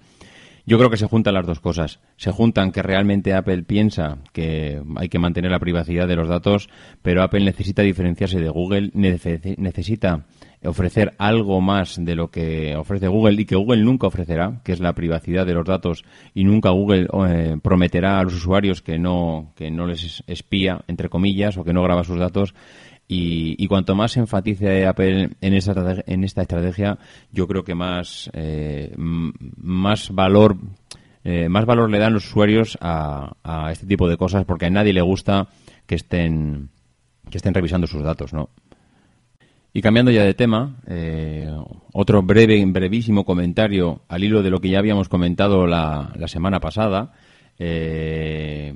yo 0.65 0.77
creo 0.77 0.89
que 0.89 0.97
se 0.97 1.07
juntan 1.07 1.33
las 1.33 1.45
dos 1.45 1.59
cosas. 1.59 1.99
Se 2.17 2.31
juntan 2.31 2.71
que 2.71 2.83
realmente 2.83 3.33
Apple 3.33 3.63
piensa 3.63 4.19
que 4.31 4.81
hay 4.95 5.09
que 5.09 5.19
mantener 5.19 5.51
la 5.51 5.59
privacidad 5.59 6.07
de 6.07 6.15
los 6.15 6.29
datos, 6.29 6.69
pero 7.01 7.23
Apple 7.23 7.43
necesita 7.43 7.81
diferenciarse 7.81 8.39
de 8.39 8.49
Google, 8.49 8.91
necesita 8.93 10.25
ofrecer 10.63 11.13
algo 11.17 11.59
más 11.59 11.97
de 11.99 12.15
lo 12.15 12.29
que 12.29 12.75
ofrece 12.75 13.07
Google 13.07 13.41
y 13.41 13.45
que 13.45 13.55
Google 13.55 13.83
nunca 13.83 14.07
ofrecerá, 14.07 14.61
que 14.63 14.73
es 14.73 14.79
la 14.79 14.93
privacidad 14.93 15.45
de 15.45 15.55
los 15.55 15.65
datos 15.65 16.05
y 16.35 16.43
nunca 16.43 16.69
Google 16.69 17.07
eh, 17.29 17.57
prometerá 17.61 18.19
a 18.19 18.23
los 18.23 18.35
usuarios 18.35 18.83
que 18.83 18.99
no 18.99 19.53
que 19.55 19.71
no 19.71 19.87
les 19.87 20.23
espía 20.27 20.81
entre 20.87 21.09
comillas 21.09 21.57
o 21.57 21.63
que 21.63 21.73
no 21.73 21.81
graba 21.81 22.03
sus 22.03 22.19
datos 22.19 22.53
y, 23.07 23.67
cuanto 23.67 23.93
más 23.93 24.15
enfatice 24.15 24.85
Apple 24.85 25.31
en 25.41 25.53
esta 25.53 26.03
en 26.07 26.23
esta 26.23 26.43
estrategia, 26.43 26.97
yo 27.31 27.47
creo 27.47 27.63
que 27.65 27.75
más 27.75 28.29
eh, 28.33 28.93
más 28.97 30.11
valor 30.11 30.57
eh, 31.23 31.49
más 31.49 31.65
valor 31.65 31.89
le 31.89 31.99
dan 31.99 32.13
los 32.13 32.25
usuarios 32.25 32.77
a, 32.79 33.33
a 33.43 33.71
este 33.71 33.85
tipo 33.85 34.07
de 34.07 34.15
cosas 34.15 34.45
porque 34.45 34.67
a 34.67 34.69
nadie 34.69 34.93
le 34.93 35.01
gusta 35.01 35.49
que 35.85 35.95
estén 35.95 36.69
que 37.29 37.37
estén 37.37 37.53
revisando 37.53 37.87
sus 37.87 38.03
datos, 38.03 38.33
¿no? 38.33 38.49
Y 39.73 39.81
cambiando 39.81 40.11
ya 40.11 40.23
de 40.23 40.33
tema, 40.33 40.75
eh, 40.87 41.49
otro 41.93 42.21
breve, 42.21 42.63
brevísimo 42.65 43.23
comentario 43.23 44.01
al 44.09 44.23
hilo 44.23 44.43
de 44.43 44.49
lo 44.49 44.59
que 44.59 44.69
ya 44.69 44.79
habíamos 44.79 45.07
comentado 45.07 45.65
la, 45.65 46.11
la 46.15 46.27
semana 46.27 46.59
pasada. 46.59 47.13
Eh, 47.57 48.75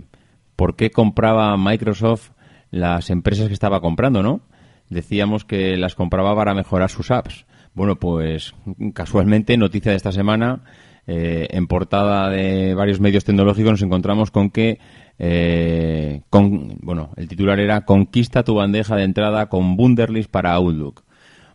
¿Por 0.56 0.78
qué 0.78 0.92
compraba 0.92 1.58
Microsoft 1.58 2.32
las 2.76 3.10
empresas 3.10 3.48
que 3.48 3.54
estaba 3.54 3.80
comprando, 3.80 4.22
no? 4.22 4.42
Decíamos 4.90 5.46
que 5.46 5.78
las 5.78 5.96
compraba 5.96 6.36
para 6.36 6.54
mejorar 6.54 6.90
sus 6.90 7.10
apps. 7.10 7.46
Bueno, 7.74 7.96
pues 7.96 8.54
casualmente, 8.94 9.58
noticia 9.58 9.92
de 9.92 9.98
esta 9.98 10.12
semana, 10.12 10.62
eh, 11.08 11.48
en 11.52 11.68
portada 11.68 12.30
de 12.30 12.76
varios 12.76 13.00
medios 13.00 13.24
tecnológicos 13.24 13.72
nos 13.72 13.82
encontramos 13.82 14.30
con 14.30 14.50
que 14.50 14.80
eh, 15.18 16.22
bueno, 16.30 17.12
el 17.16 17.28
titular 17.30 17.60
era 17.60 17.86
Conquista 17.86 18.44
tu 18.44 18.56
bandeja 18.56 18.96
de 18.98 19.04
entrada 19.04 19.48
con 19.48 19.80
Wunderlist 19.80 20.30
para 20.30 20.54
Outlook. 20.54 21.04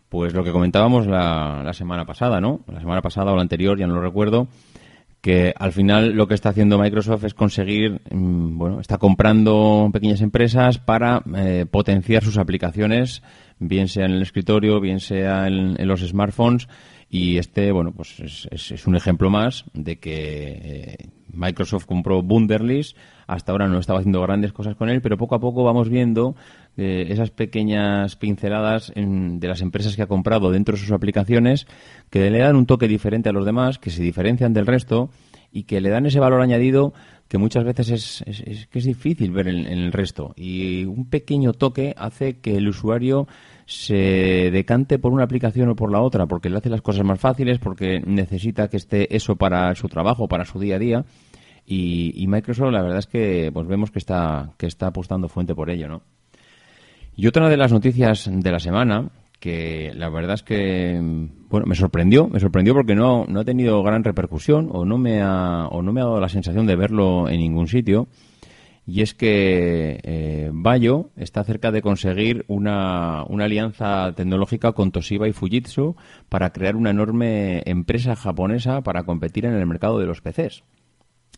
Pues 0.09 0.33
lo 0.33 0.43
que 0.43 0.51
comentábamos 0.51 1.07
la, 1.07 1.61
la 1.63 1.73
semana 1.73 2.05
pasada, 2.05 2.41
¿no? 2.41 2.61
La 2.67 2.79
semana 2.81 3.01
pasada 3.01 3.31
o 3.31 3.35
la 3.35 3.43
anterior, 3.43 3.77
ya 3.77 3.87
no 3.87 3.93
lo 3.93 4.01
recuerdo, 4.01 4.47
que 5.21 5.53
al 5.55 5.71
final 5.71 6.13
lo 6.13 6.27
que 6.27 6.33
está 6.33 6.49
haciendo 6.49 6.79
Microsoft 6.79 7.23
es 7.25 7.33
conseguir, 7.35 8.01
mm, 8.09 8.57
bueno, 8.57 8.79
está 8.79 8.97
comprando 8.97 9.89
pequeñas 9.93 10.21
empresas 10.21 10.79
para 10.79 11.21
eh, 11.35 11.65
potenciar 11.69 12.23
sus 12.23 12.37
aplicaciones, 12.37 13.21
bien 13.59 13.87
sea 13.87 14.05
en 14.05 14.13
el 14.13 14.21
escritorio, 14.23 14.79
bien 14.79 14.99
sea 14.99 15.47
en, 15.47 15.87
los 15.87 16.01
smartphones, 16.01 16.67
y 17.13 17.37
este, 17.37 17.73
bueno, 17.73 17.91
pues 17.91 18.21
es, 18.21 18.47
es, 18.49 18.87
un 18.87 18.95
ejemplo 18.95 19.29
más 19.29 19.65
de 19.73 19.99
que 19.99 20.15
eh, 20.63 20.97
Microsoft 21.33 21.85
compró 21.85 22.21
Wunderlist, 22.21 22.95
hasta 23.27 23.51
ahora 23.51 23.67
no 23.67 23.79
estaba 23.79 23.99
haciendo 23.99 24.21
grandes 24.21 24.53
cosas 24.53 24.77
con 24.77 24.87
él, 24.87 25.01
pero 25.01 25.17
poco 25.17 25.35
a 25.35 25.41
poco 25.41 25.65
vamos 25.65 25.89
viendo 25.89 26.37
eh, 26.77 27.07
esas 27.09 27.29
pequeñas 27.29 28.15
pinceladas 28.15 28.93
de 28.95 29.45
las 29.45 29.59
empresas 29.59 29.97
que 29.97 30.03
ha 30.03 30.07
comprado 30.07 30.51
dentro 30.51 30.75
de 30.75 30.81
sus 30.81 30.93
aplicaciones 30.93 31.67
que 32.09 32.29
le 32.29 32.39
dan 32.39 32.55
un 32.55 32.65
toque 32.65 32.87
diferente 32.87 33.27
a 33.27 33.33
los 33.33 33.45
demás, 33.45 33.77
que 33.77 33.89
se 33.89 34.01
diferencian 34.01 34.53
del 34.53 34.65
resto 34.65 35.09
y 35.51 35.63
que 35.63 35.81
le 35.81 35.89
dan 35.89 36.05
ese 36.05 36.21
valor 36.21 36.41
añadido 36.41 36.93
que 37.27 37.37
muchas 37.37 37.63
veces 37.65 37.89
es, 37.89 38.23
es, 38.25 38.67
que 38.67 38.79
es 38.79 38.85
difícil 38.85 39.31
ver 39.31 39.47
en, 39.47 39.65
el 39.65 39.91
resto. 39.93 40.33
Y 40.35 40.85
un 40.85 41.09
pequeño 41.09 41.53
toque 41.53 41.93
hace 41.97 42.39
que 42.39 42.57
el 42.57 42.67
usuario 42.67 43.27
se 43.71 44.51
decante 44.51 44.99
por 44.99 45.13
una 45.13 45.23
aplicación 45.23 45.69
o 45.69 45.75
por 45.77 45.93
la 45.93 46.01
otra, 46.01 46.25
porque 46.25 46.49
le 46.49 46.57
hace 46.57 46.69
las 46.69 46.81
cosas 46.81 47.05
más 47.05 47.21
fáciles, 47.21 47.57
porque 47.57 48.01
necesita 48.05 48.67
que 48.67 48.75
esté 48.75 49.15
eso 49.15 49.37
para 49.37 49.73
su 49.75 49.87
trabajo, 49.87 50.27
para 50.27 50.43
su 50.43 50.59
día 50.59 50.75
a 50.75 50.79
día. 50.79 51.05
Y, 51.65 52.25
Microsoft, 52.27 52.73
la 52.73 52.81
verdad 52.81 52.99
es 52.99 53.07
que 53.07 53.49
pues 53.53 53.65
vemos 53.67 53.89
que 53.89 53.99
está, 53.99 54.51
que 54.57 54.65
está 54.65 54.87
apostando 54.87 55.29
fuente 55.29 55.55
por 55.55 55.69
ello, 55.69 55.87
¿no? 55.87 56.01
Y 57.15 57.27
otra 57.27 57.47
de 57.47 57.55
las 57.55 57.71
noticias 57.71 58.29
de 58.29 58.51
la 58.51 58.59
semana, 58.59 59.09
que 59.39 59.93
la 59.95 60.09
verdad 60.09 60.33
es 60.33 60.43
que 60.43 60.99
bueno 61.49 61.65
me 61.65 61.73
sorprendió 61.73 62.27
me 62.27 62.39
sorprendió 62.39 62.75
porque 62.75 62.93
no, 62.93 63.25
no 63.27 63.39
ha 63.39 63.43
tenido 63.43 63.81
gran 63.81 64.03
repercusión 64.03 64.69
o 64.71 64.85
no 64.85 64.99
me 64.99 65.19
ha 65.21 65.67
o 65.67 65.81
no 65.81 65.91
me 65.91 66.01
ha 66.01 66.03
dado 66.03 66.19
la 66.19 66.29
sensación 66.29 66.67
de 66.67 66.75
verlo 66.75 67.27
en 67.27 67.39
ningún 67.39 67.67
sitio 67.67 68.07
y 68.85 69.01
es 69.01 69.13
que 69.13 69.99
eh, 70.03 70.49
Bayo 70.51 71.11
está 71.15 71.43
cerca 71.43 71.71
de 71.71 71.81
conseguir 71.81 72.45
una, 72.47 73.23
una 73.27 73.45
alianza 73.45 74.13
tecnológica 74.15 74.71
con 74.73 74.91
Toshiba 74.91 75.27
y 75.27 75.33
Fujitsu 75.33 75.95
para 76.29 76.51
crear 76.51 76.75
una 76.75 76.89
enorme 76.89 77.61
empresa 77.65 78.15
japonesa 78.15 78.81
para 78.81 79.03
competir 79.03 79.45
en 79.45 79.53
el 79.53 79.65
mercado 79.67 79.99
de 79.99 80.07
los 80.07 80.21
PCs. 80.21 80.63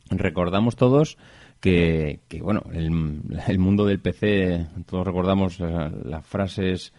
Recordamos 0.10 0.76
todos 0.76 1.18
que, 1.60 2.22
que 2.28 2.42
bueno, 2.42 2.64
el, 2.74 3.22
el, 3.48 3.60
mundo 3.60 3.86
del 3.86 4.00
PC, 4.00 4.68
todos 4.86 5.06
recordamos 5.06 5.60
las 5.60 6.26
frases 6.26 6.94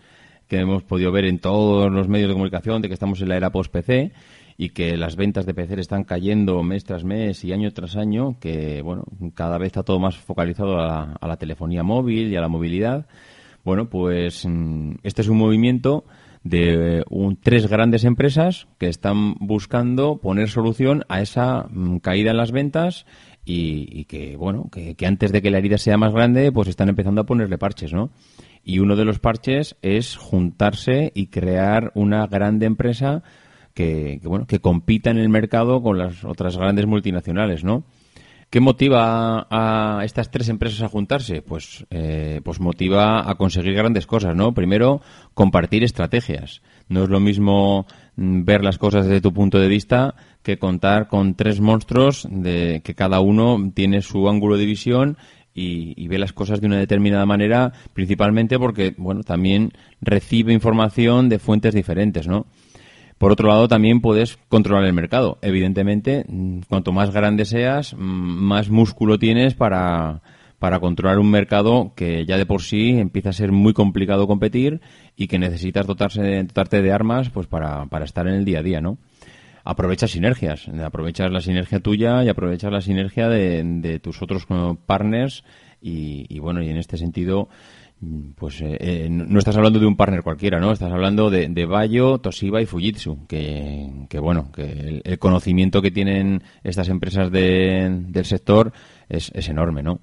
que 0.49 0.59
hemos 0.59 0.83
podido 0.83 1.11
ver 1.11 1.25
en 1.25 1.39
todos 1.39 1.91
los 1.91 2.09
medios 2.09 2.29
de 2.29 2.35
comunicación 2.35 2.83
de 2.83 2.89
que 2.89 2.95
estamos 2.95 3.21
en 3.21 3.29
la 3.29 3.37
era 3.37 3.51
post-PC 3.51 4.13
y 4.57 4.71
que 4.71 4.97
las 4.97 5.17
ventas 5.17 5.47
de 5.47 5.55
PC 5.55 5.81
están 5.81 6.05
cayendo 6.05 6.63
mes 6.63 6.85
tras 6.85 7.05
mes 7.05 7.45
y 7.45 7.53
año 7.53 7.73
tras 7.73 7.97
año, 7.97 8.39
que 8.39 8.83
bueno, 8.83 9.05
cada 9.35 9.59
vez 9.59 9.69
está 9.69 9.83
todo 9.83 9.99
más 9.99 10.17
focalizado 10.17 10.79
a 10.79 11.19
la, 11.21 11.37
telefonía 11.37 11.83
móvil 11.83 12.33
y 12.33 12.37
a 12.37 12.41
la 12.41 12.49
movilidad. 12.49 13.07
Bueno, 13.65 13.89
pues 13.89 14.47
mm, 14.47 14.97
este 15.03 15.23
es 15.23 15.29
un 15.29 15.39
movimiento 15.39 16.05
de 16.45 17.03
un, 17.09 17.37
tres 17.37 17.69
grandes 17.69 18.05
empresas 18.05 18.69
que 18.79 18.89
están 18.89 19.35
buscando 19.41 20.19
poner 20.19 20.51
solución 20.51 21.05
a 21.09 21.21
esa 21.21 21.67
mm, 21.71 21.99
caída 21.99 22.31
en 22.31 22.37
las 22.37 22.53
ventas 22.53 23.07
y, 23.47 24.05
que, 24.05 24.37
bueno, 24.37 24.71
que, 24.71 24.97
antes 25.07 25.33
de 25.33 25.43
que 25.43 25.51
la 25.51 25.59
herida 25.59 25.77
sea 25.77 25.99
más 25.99 26.13
grande, 26.15 26.51
pues 26.51 26.69
están 26.69 26.89
empezando 26.89 27.21
a 27.21 27.27
ponerle 27.27 27.59
parches, 27.59 27.93
¿no? 27.93 28.11
Y 28.63 28.79
uno 28.79 28.97
de 28.97 29.05
los 29.05 29.19
parches 29.19 29.77
es 29.83 30.17
juntarse 30.17 31.13
y 31.15 31.27
crear 31.27 31.93
una 31.95 32.27
grande 32.27 32.65
empresa 32.65 33.23
que, 33.75 34.21
bueno, 34.23 34.47
que 34.47 34.61
compita 34.61 35.11
en 35.11 35.19
el 35.19 35.29
mercado 35.29 35.83
con 35.83 35.99
las 35.99 36.25
otras 36.25 36.57
grandes 36.57 36.87
multinacionales, 36.87 37.65
¿no? 37.65 37.85
¿Qué 38.51 38.61
motiva 38.61 39.49
a, 39.51 40.05
estas 40.05 40.31
tres 40.31 40.49
empresas 40.49 40.83
a 40.83 40.89
juntarse? 40.89 41.43
Pues, 41.43 41.85
eh, 41.91 42.41
pues 42.45 42.61
motiva 42.61 43.29
a 43.29 43.35
conseguir 43.35 43.75
grandes 43.75 44.07
cosas, 44.07 44.37
¿no? 44.37 44.55
Primero, 44.55 45.01
compartir 45.35 45.83
estrategias. 45.83 46.63
No 46.89 47.03
es 47.03 47.11
lo 47.11 47.19
mismo 47.19 47.87
mm, 48.15 48.45
ver 48.45 48.63
las 48.63 48.79
cosas 48.79 49.07
desde 49.07 49.21
tu 49.21 49.33
punto 49.33 49.59
de 49.59 49.67
vista 49.67 50.15
que 50.45 50.59
contar 50.59 51.09
con 51.09 51.35
tres 51.35 51.61
monstruos 51.61 52.29
de 52.31 52.81
que 52.85 52.95
cada 52.95 53.19
uno 53.19 53.73
tiene 53.75 54.03
su 54.03 54.29
ángulo 54.29 54.57
de 54.57 54.67
visión 54.67 55.17
y, 55.53 56.07
ve 56.07 56.19
las 56.19 56.33
cosas 56.33 56.61
de 56.61 56.67
una 56.67 56.79
determinada 56.79 57.27
manera, 57.27 57.73
principalmente 57.93 58.59
porque, 58.59 58.95
bueno, 58.97 59.23
también 59.23 59.73
recibe 60.01 60.53
información 60.53 61.29
de 61.29 61.39
fuentes 61.39 61.75
diferentes, 61.75 62.29
¿no? 62.29 62.47
Por 63.19 63.33
otro 63.33 63.49
lado, 63.49 63.69
también 63.69 64.01
puedes 64.01 64.39
controlar 64.49 64.85
el 64.85 64.93
mercado. 64.93 65.39
Evidentemente, 65.43 66.25
mm, 66.29 66.61
cuanto 66.69 66.93
más 66.93 67.13
grande 67.13 67.45
seas, 67.45 67.95
mm, 67.95 67.99
más 67.99 68.71
músculo 68.71 69.19
tienes 69.19 69.55
para, 69.55 70.23
para 70.59 70.81
controlar 70.81 71.19
un 71.19 71.31
mercado 71.31 71.93
que 71.95 72.27
ya 72.27 72.37
de 72.37 72.47
por 72.47 72.63
sí 72.63 72.91
empieza 72.91 73.31
a 73.31 73.33
ser 73.33 73.53
muy 73.53 73.73
complicado 73.73 74.27
competir 74.27 74.81
y 75.17 75.29
que 75.29 75.39
necesitas 75.39 75.87
dotarse 75.87 76.43
dotarte 76.45 76.83
de 76.83 76.93
armas 76.93 77.31
pues 77.31 77.47
para, 77.47 77.87
para 77.87 78.05
estar 78.05 78.27
en 78.27 78.35
el 78.35 78.45
día 78.45 78.61
a 78.61 78.63
día, 78.63 78.81
¿no? 78.81 78.99
aprovechas 79.65 80.11
sinergias, 80.11 80.69
aprovechas 80.69 81.31
la 81.33 81.41
sinergia 81.41 81.81
tuya 81.81 82.23
y 82.23 82.29
aprovechas 82.29 82.71
la 82.71 82.83
sinergia 82.83 83.29
de, 83.29 83.99
tus 84.03 84.23
otros 84.23 84.47
eh, 84.51 84.75
partners 84.87 85.43
y, 85.81 86.39
bueno, 86.39 86.63
y 86.63 86.71
en 86.71 86.79
este 86.79 86.97
sentido 86.97 87.49
pues 88.37 88.61
eh, 88.61 88.77
eh, 88.81 89.09
no 89.11 89.39
estás 89.39 89.57
hablando 89.57 89.79
de 89.79 89.87
un 89.87 89.97
partner 89.97 90.23
cualquiera, 90.23 90.61
¿no? 90.61 90.73
Estás 90.73 90.93
hablando 90.93 91.31
de, 91.31 91.49
de 91.49 91.67
Bayo, 91.67 92.19
Toshiba 92.19 92.61
y 92.61 92.67
Fujitsu, 92.67 93.27
que, 93.27 94.07
que 94.09 94.19
bueno, 94.19 94.51
que 94.53 95.03
el, 95.05 95.19
conocimiento 95.19 95.83
que 95.83 95.91
tienen 95.91 96.43
estas 96.63 96.89
empresas 96.89 97.31
del 97.31 98.25
sector 98.25 98.73
es, 99.09 99.31
es, 99.35 99.49
enorme, 99.49 99.83
¿no? 99.83 100.01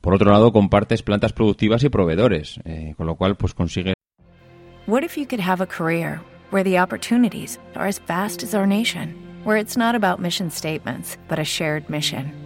Por 0.00 0.14
otro 0.14 0.30
lado, 0.30 0.52
compartes 0.52 1.02
plantas 1.02 1.32
productivas 1.32 1.82
y 1.82 1.88
proveedores, 1.88 2.60
con 2.96 3.06
lo 3.06 3.16
cual 3.16 3.36
pues 3.36 3.54
consigues... 3.54 3.94
What 4.86 5.02
if 5.02 5.16
you 5.16 5.26
could 5.26 5.40
have 5.40 5.60
a 5.60 5.66
career 5.66 6.20
where 6.50 6.62
the 6.62 6.78
opportunities 6.78 7.58
are 7.74 7.86
as 7.86 7.98
vast 7.98 8.42
as 8.42 8.54
our 8.54 8.66
nation, 8.66 9.14
where 9.44 9.56
it's 9.56 9.76
not 9.76 9.94
about 9.94 10.20
mission 10.20 10.50
statements, 10.50 11.16
but 11.28 11.38
a 11.38 11.44
shared 11.44 11.90
mission. 11.90 12.45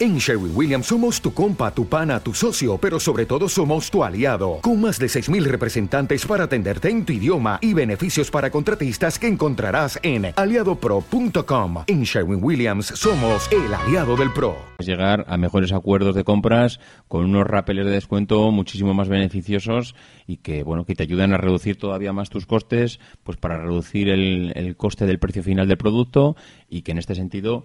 En 0.00 0.18
Sherwin 0.18 0.52
Williams 0.54 0.86
somos 0.86 1.20
tu 1.20 1.32
compa, 1.32 1.72
tu 1.72 1.86
pana, 1.86 2.18
tu 2.18 2.34
socio, 2.34 2.78
pero 2.78 2.98
sobre 2.98 3.26
todo 3.26 3.48
somos 3.48 3.90
tu 3.90 4.02
aliado, 4.02 4.58
con 4.60 4.80
más 4.80 4.98
de 4.98 5.06
6.000 5.06 5.44
representantes 5.44 6.26
para 6.26 6.44
atenderte 6.44 6.90
en 6.90 7.04
tu 7.04 7.12
idioma 7.12 7.58
y 7.60 7.72
beneficios 7.74 8.30
para 8.30 8.50
contratistas 8.50 9.18
que 9.18 9.28
encontrarás 9.28 10.00
en 10.02 10.32
aliadopro.com. 10.34 11.84
En 11.86 12.02
Sherwin 12.02 12.42
Williams 12.42 12.86
somos 12.86 13.48
el 13.52 13.72
aliado 13.72 14.16
del 14.16 14.32
PRO. 14.32 14.56
Llegar 14.78 15.24
a 15.28 15.36
mejores 15.36 15.72
acuerdos 15.72 16.14
de 16.16 16.24
compras 16.24 16.80
con 17.06 17.24
unos 17.24 17.46
rapeles 17.46 17.86
de 17.86 17.92
descuento 17.92 18.50
muchísimo 18.50 18.94
más 18.94 19.08
beneficiosos 19.08 19.94
y 20.26 20.38
que, 20.38 20.64
bueno, 20.64 20.84
que 20.84 20.94
te 20.96 21.04
ayudan 21.04 21.32
a 21.32 21.36
reducir 21.36 21.76
todavía 21.76 22.12
más 22.12 22.30
tus 22.30 22.46
costes, 22.46 22.98
pues 23.22 23.36
para 23.36 23.58
reducir 23.58 24.08
el 24.08 24.74
coste 24.76 25.06
del 25.06 25.20
precio 25.20 25.42
final 25.42 25.68
del 25.68 25.78
producto 25.78 26.34
y 26.68 26.82
que 26.82 26.92
en 26.92 26.98
este 26.98 27.14
sentido 27.14 27.64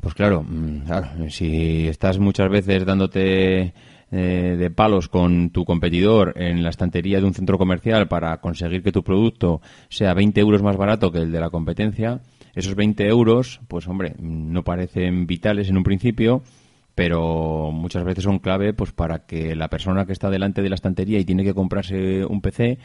pues 0.00 0.14
claro, 0.14 0.42
mm, 0.42 1.28
si 1.28 1.88
estás 1.88 2.18
muchas 2.18 2.50
veces 2.50 2.84
dándote 2.84 3.74
eh, 4.12 4.56
de 4.58 4.70
palos 4.70 5.08
con 5.08 5.50
tu 5.50 5.64
competidor 5.64 6.34
en 6.36 6.62
la 6.62 6.70
estantería 6.70 7.20
de 7.20 7.26
un 7.26 7.34
centro 7.34 7.58
comercial 7.58 8.08
para 8.08 8.40
conseguir 8.40 8.82
que 8.82 8.90
tu 8.90 9.04
producto 9.04 9.60
sea 9.88 10.14
20 10.14 10.40
euros 10.40 10.62
más 10.62 10.76
barato 10.76 11.12
que 11.12 11.18
el 11.18 11.30
de 11.30 11.40
la 11.40 11.50
competencia, 11.50 12.20
esos 12.54 12.74
20 12.74 13.06
euros, 13.06 13.60
pues 13.68 13.86
hombre, 13.86 14.14
no 14.18 14.64
parecen 14.64 15.26
vitales 15.26 15.68
en 15.68 15.76
un 15.76 15.84
principio, 15.84 16.42
pero 16.94 17.70
muchas 17.72 18.04
veces 18.04 18.24
son 18.24 18.40
clave 18.40 18.72
pues 18.72 18.92
para 18.92 19.26
que 19.26 19.54
la 19.54 19.68
persona 19.68 20.06
que 20.06 20.12
está 20.12 20.28
delante 20.28 20.60
de 20.60 20.70
la 20.70 20.74
estantería 20.74 21.18
y 21.18 21.24
tiene 21.24 21.44
que 21.44 21.54
comprarse 21.54 22.24
un 22.24 22.40
PC 22.40 22.78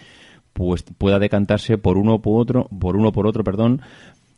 pues 0.53 0.83
pueda 0.83 1.19
decantarse 1.19 1.77
por 1.77 1.97
uno 1.97 2.21
por 2.21 2.39
otro 2.39 2.69
por 2.79 2.95
uno 2.95 3.11
por 3.11 3.27
otro 3.27 3.43
perdón 3.43 3.81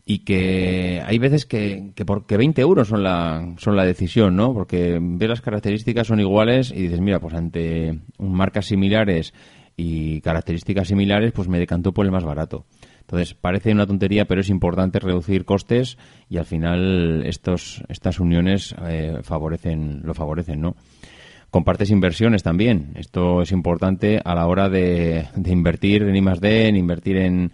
y 0.09 0.19
que 0.19 1.03
hay 1.05 1.19
veces 1.19 1.45
que, 1.45 1.91
que 1.93 2.05
porque 2.05 2.37
20 2.37 2.61
euros 2.61 2.87
son 2.87 3.03
la, 3.03 3.55
son 3.57 3.75
la 3.75 3.83
decisión, 3.83 4.37
¿no? 4.37 4.53
Porque 4.53 4.97
ves 5.01 5.27
las 5.27 5.41
características 5.41 6.07
son 6.07 6.21
iguales 6.21 6.71
y 6.71 6.83
dices, 6.83 7.01
mira, 7.01 7.19
pues 7.19 7.33
ante 7.33 7.99
marcas 8.17 8.67
similares 8.67 9.33
y 9.75 10.21
características 10.21 10.87
similares, 10.87 11.33
pues 11.33 11.49
me 11.49 11.59
decantó 11.59 11.91
por 11.91 12.05
el 12.05 12.13
más 12.13 12.23
barato. 12.23 12.65
Entonces, 13.01 13.33
parece 13.33 13.73
una 13.73 13.85
tontería, 13.85 14.23
pero 14.23 14.39
es 14.39 14.49
importante 14.49 14.99
reducir 14.99 15.43
costes 15.43 15.97
y 16.29 16.37
al 16.37 16.45
final 16.45 17.25
estos, 17.25 17.83
estas 17.89 18.21
uniones 18.21 18.73
eh, 18.87 19.17
favorecen, 19.23 20.03
lo 20.03 20.13
favorecen, 20.13 20.61
¿no? 20.61 20.77
Compartes 21.49 21.91
inversiones 21.91 22.43
también. 22.43 22.93
Esto 22.95 23.41
es 23.41 23.51
importante 23.51 24.21
a 24.23 24.35
la 24.35 24.47
hora 24.47 24.69
de, 24.69 25.27
de 25.35 25.51
invertir 25.51 26.03
en 26.03 26.15
I+.D., 26.15 26.67
en 26.69 26.77
invertir 26.77 27.17
en, 27.17 27.51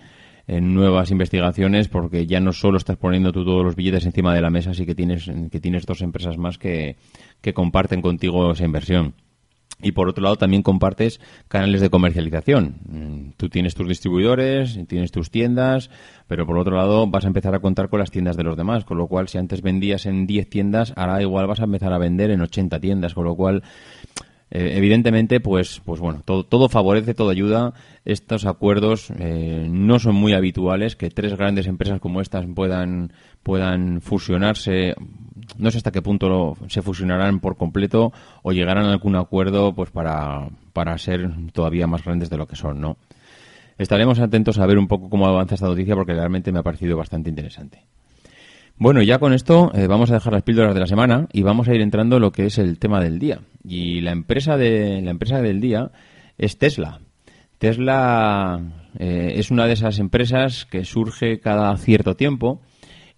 en 0.48 0.74
nuevas 0.74 1.12
investigaciones 1.12 1.88
porque 1.88 2.26
ya 2.26 2.40
no 2.40 2.52
solo 2.52 2.78
estás 2.78 2.98
poniendo 2.98 3.32
tú 3.32 3.46
todos 3.46 3.64
los 3.64 3.76
billetes 3.76 4.06
encima 4.06 4.34
de 4.36 4.42
la 4.42 4.50
mesa, 4.50 4.74
sí 4.74 4.86
que 4.86 4.96
tienes, 4.96 5.30
que 5.52 5.60
tienes 5.60 5.86
dos 5.86 6.02
empresas 6.02 6.38
más 6.38 6.58
que, 6.58 6.98
que 7.42 7.54
comparten 7.54 8.02
contigo 8.02 8.52
esa 8.52 8.66
inversión. 8.66 9.16
Y 9.82 9.92
por 9.92 10.08
otro 10.08 10.24
lado 10.24 10.38
también 10.38 10.64
compartes 10.64 11.20
canales 11.48 11.82
de 11.82 11.90
comercialización. 11.90 12.78
Mm, 12.88 13.32
tú 13.38 13.50
tienes 13.50 13.76
tus 13.76 13.88
distribuidores, 13.88 14.80
tienes 14.88 15.12
tus 15.12 15.30
tiendas, 15.30 15.90
pero 16.28 16.46
por 16.46 16.58
otro 16.58 16.78
lado 16.78 17.06
vas 17.08 17.26
a 17.26 17.28
empezar 17.28 17.54
a 17.54 17.60
contar 17.60 17.90
con 17.90 18.00
las 18.00 18.12
tiendas 18.12 18.38
de 18.38 18.44
los 18.44 18.56
demás, 18.56 18.86
con 18.86 18.98
lo 18.98 19.08
cual 19.08 19.28
si 19.28 19.38
antes 19.38 19.62
vendías 19.62 20.06
en 20.06 20.26
10 20.26 20.50
tiendas, 20.50 20.94
ahora 20.96 21.22
igual 21.22 21.48
vas 21.48 21.60
a 21.60 21.66
empezar 21.66 21.92
a 21.92 21.98
vender 21.98 22.32
en 22.32 22.42
80 22.42 22.80
tiendas, 22.80 23.14
con 23.14 23.26
lo 23.26 23.36
cual 23.36 23.64
eh, 24.56 24.78
evidentemente, 24.78 25.39
pues, 25.39 25.82
pues 25.84 26.00
bueno, 26.00 26.22
todo, 26.24 26.44
todo 26.44 26.70
favorece, 26.70 27.16
todo 27.16 27.32
ayuda. 27.32 27.74
Estos 28.06 28.46
acuerdos 28.46 29.12
eh, 29.18 29.68
no 29.68 29.98
son 29.98 30.13
muy 30.13 30.34
habituales, 30.34 30.96
que 30.96 31.10
tres 31.10 31.36
grandes 31.36 31.66
empresas 31.66 32.00
como 32.00 32.22
estas 32.22 32.46
puedan, 32.54 33.13
puedan 33.42 34.00
fusionarse. 34.00 34.94
No 35.58 35.72
sé 35.72 35.78
hasta 35.78 35.92
qué 35.92 36.04
punto 36.04 36.56
se 36.68 36.84
fusionarán 36.84 37.39
por 37.39 37.58
completo 37.58 38.13
o 38.44 38.52
llegarán 38.52 38.86
a 38.86 38.92
algún 38.92 39.16
acuerdo 39.16 39.74
pues 39.74 39.89
para, 39.89 40.50
para 40.72 40.96
ser 41.00 41.32
todavía 41.52 41.88
más 41.88 42.04
grandes 42.04 42.30
de 42.30 42.38
lo 42.38 42.46
que 42.46 42.56
son, 42.56 42.80
¿no? 42.80 42.98
Estaremos 43.80 44.20
atentos 44.20 44.60
a 44.60 44.68
ver 44.68 44.78
un 44.78 44.88
poco 44.88 45.10
cómo 45.10 45.26
avanza 45.26 45.56
esta 45.56 45.66
noticia 45.66 45.96
porque 45.96 46.13
realmente 46.13 46.52
me 46.52 46.60
ha 46.60 46.63
parecido 46.63 46.96
bastante 46.96 47.28
interesante. 47.28 47.86
Bueno, 48.78 49.02
ya 49.02 49.18
con 49.18 49.34
esto 49.34 49.72
eh, 49.74 49.88
vamos 49.88 50.12
a 50.12 50.16
dejar 50.16 50.34
las 50.34 50.44
píldoras 50.44 50.76
de 50.76 50.80
la 50.80 50.88
semana 50.88 51.28
y 51.34 51.42
vamos 51.42 51.68
a 51.68 51.74
ir 51.74 51.82
entrando 51.82 52.18
en 52.18 52.22
lo 52.22 52.32
que 52.32 52.46
es 52.46 52.60
el 52.60 52.78
tema 52.78 53.00
del 53.00 53.18
día. 53.18 53.39
Y 53.63 54.02
la 54.02 54.12
empresa 54.12 54.58
de 54.58 55.02
la 55.02 55.12
empresa 55.12 55.41
del 55.41 55.62
día 55.62 55.91
es 56.38 56.58
Tesla. 56.58 56.99
Tesla 57.58 58.62
eh, 58.99 59.34
es 59.36 59.52
una 59.52 59.67
de 59.67 59.73
esas 59.73 59.99
empresas 59.99 60.65
que 60.65 60.84
surge 60.84 61.39
cada 61.39 61.76
cierto 61.78 62.15
tiempo 62.15 62.62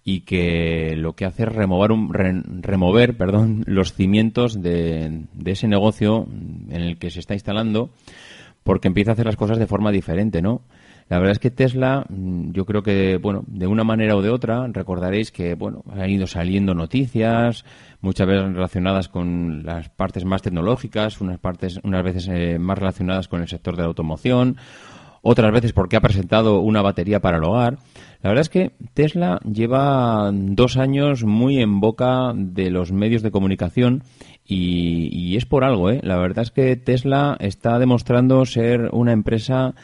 y 0.04 0.20
que 0.20 0.94
lo 0.96 1.14
que 1.14 1.24
hace 1.24 1.42
es 1.42 1.48
remover, 1.48 1.90
un, 1.90 2.12
remover 2.62 3.16
perdón, 3.16 3.64
los 3.66 3.92
cimientos 3.92 4.62
de, 4.62 5.24
de, 5.34 5.50
ese 5.50 5.66
negocio 5.66 6.28
en 6.70 6.80
el 6.80 6.96
que 6.96 7.10
se 7.10 7.18
está 7.18 7.34
instalando 7.34 7.90
porque 8.62 8.86
empieza 8.86 9.10
a 9.10 9.14
hacer 9.14 9.26
las 9.26 9.36
cosas 9.36 9.58
de 9.58 9.66
forma 9.66 9.90
diferente, 9.90 10.42
¿no? 10.42 10.62
La 11.08 11.18
verdad 11.18 11.32
es 11.32 11.38
que 11.38 11.50
Tesla, 11.52 12.04
mm, 12.08 12.50
yo 12.50 12.64
creo 12.64 12.82
que, 12.82 13.18
bueno, 13.18 13.44
de 13.46 13.66
una 13.66 13.84
manera 13.84 14.16
o 14.16 14.22
de 14.22 14.30
otra, 14.30 14.66
recordaréis 14.66 15.30
que, 15.30 15.54
bueno, 15.54 15.84
han 15.92 16.10
ido 16.10 16.26
saliendo 16.26 16.74
noticias, 16.74 17.64
muchas 18.00 18.26
veces 18.26 18.52
relacionadas 18.52 19.08
con 19.08 19.64
las 19.64 19.88
partes 19.88 20.24
más 20.24 20.42
tecnológicas, 20.42 21.20
unas 21.20 21.38
partes, 21.38 21.78
unas 21.84 22.02
veces 22.02 22.28
eh, 22.28 22.58
más 22.58 22.78
relacionadas 22.78 23.28
con 23.28 23.40
el 23.40 23.48
sector 23.48 23.76
de 23.76 23.82
la 23.82 23.88
automoción, 23.88 24.56
otras 25.22 25.52
veces 25.52 25.72
porque 25.72 25.96
ha 25.96 26.00
presentado 26.00 26.60
una 26.60 26.82
batería 26.82 27.20
para 27.20 27.38
el 27.38 27.44
hogar. 27.44 27.78
La 28.22 28.30
verdad 28.30 28.42
es 28.42 28.48
que 28.48 28.72
Tesla 28.94 29.40
lleva 29.44 30.30
dos 30.32 30.76
años 30.76 31.24
muy 31.24 31.60
en 31.60 31.80
boca 31.80 32.32
de 32.34 32.70
los 32.70 32.90
medios 32.90 33.22
de 33.22 33.30
comunicación 33.30 34.02
y, 34.44 35.08
y 35.12 35.36
es 35.36 35.46
por 35.46 35.64
algo, 35.64 35.90
¿eh? 35.90 36.00
La 36.02 36.16
verdad 36.16 36.42
es 36.42 36.50
que 36.50 36.76
Tesla 36.76 37.36
está 37.40 37.78
demostrando 37.78 38.44
ser 38.46 38.88
una 38.92 39.12
empresa 39.12 39.74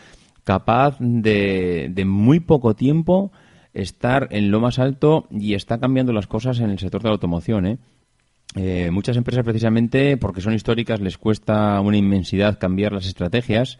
capaz 0.45 0.97
de, 0.99 1.89
de 1.91 2.05
muy 2.05 2.41
poco 2.41 2.75
tiempo 2.75 3.33
estar 3.75 4.29
en 4.31 4.51
lo 4.51 4.61
más 4.61 4.79
alto 4.79 5.27
y 5.31 5.55
está 5.55 5.79
cambiando 5.79 6.13
las 6.13 6.27
cosas 6.27 6.61
en 6.61 6.71
el 6.71 6.79
sector 6.79 7.03
de 7.03 7.09
la 7.09 7.15
automoción. 7.15 7.67
¿eh? 7.67 7.79
Eh, 8.55 8.91
muchas 8.91 9.17
empresas 9.17 9.45
precisamente 9.45 10.17
porque 10.17 10.43
son 10.43 10.55
históricas 10.55 11.01
les 11.01 11.17
cuesta 11.17 11.81
una 11.81 11.97
inmensidad 11.97 12.59
cambiar 12.59 12.93
las 12.93 13.07
estrategias 13.07 13.79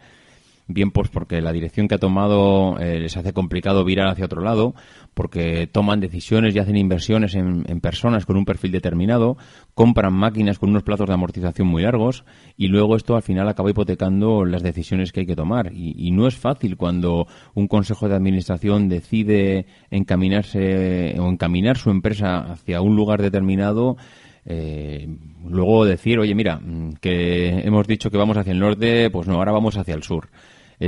bien 0.73 0.91
pues 0.91 1.09
porque 1.09 1.41
la 1.41 1.53
dirección 1.53 1.87
que 1.87 1.95
ha 1.95 1.99
tomado 1.99 2.77
eh, 2.79 2.99
les 2.99 3.15
hace 3.15 3.31
complicado 3.31 3.85
virar 3.85 4.07
hacia 4.07 4.25
otro 4.25 4.41
lado, 4.41 4.73
porque 5.13 5.67
toman 5.67 5.99
decisiones 5.99 6.55
y 6.55 6.59
hacen 6.59 6.75
inversiones 6.75 7.35
en, 7.35 7.63
personas 7.79 8.25
con 8.25 8.37
un 8.37 8.45
perfil 8.45 8.71
determinado, 8.71 9.37
compran 9.73 10.13
máquinas 10.13 10.59
con 10.59 10.69
unos 10.69 10.83
plazos 10.83 11.07
de 11.07 11.13
amortización 11.13 11.67
muy 11.67 11.83
largos 11.83 12.25
y 12.57 12.67
luego 12.67 12.95
esto 12.95 13.15
al 13.15 13.21
final 13.21 13.47
acaba 13.47 13.69
hipotecando 13.69 14.45
las 14.45 14.63
decisiones 14.63 15.11
que 15.11 15.21
hay 15.21 15.25
que 15.25 15.35
tomar. 15.35 15.71
Y, 15.73 16.11
no 16.13 16.27
es 16.27 16.35
fácil 16.35 16.77
cuando 16.77 17.27
un 17.55 17.67
consejo 17.67 18.07
de 18.07 18.15
administración 18.15 18.87
decide 18.87 19.65
encaminarse 19.89 21.15
o 21.19 21.27
encaminar 21.27 21.77
su 21.77 21.89
empresa 21.89 22.37
hacia 22.51 22.81
un 22.81 22.95
lugar 22.95 23.21
determinado. 23.21 23.97
Eh, 24.45 25.07
luego 25.47 25.85
decir, 25.85 26.19
oye, 26.19 26.35
mira, 26.35 26.57
mm, 26.57 26.95
que 27.01 27.61
hemos 27.61 27.87
dicho 27.87 28.11
que 28.11 28.17
vamos 28.17 28.37
hacia 28.37 28.51
el 28.51 28.59
norte, 28.59 29.09
pues 29.09 29.27
no, 29.27 29.35
ahora 29.35 29.53
vamos 29.53 29.77
hacia 29.77 29.95
el 29.95 30.03
sur 30.03 30.29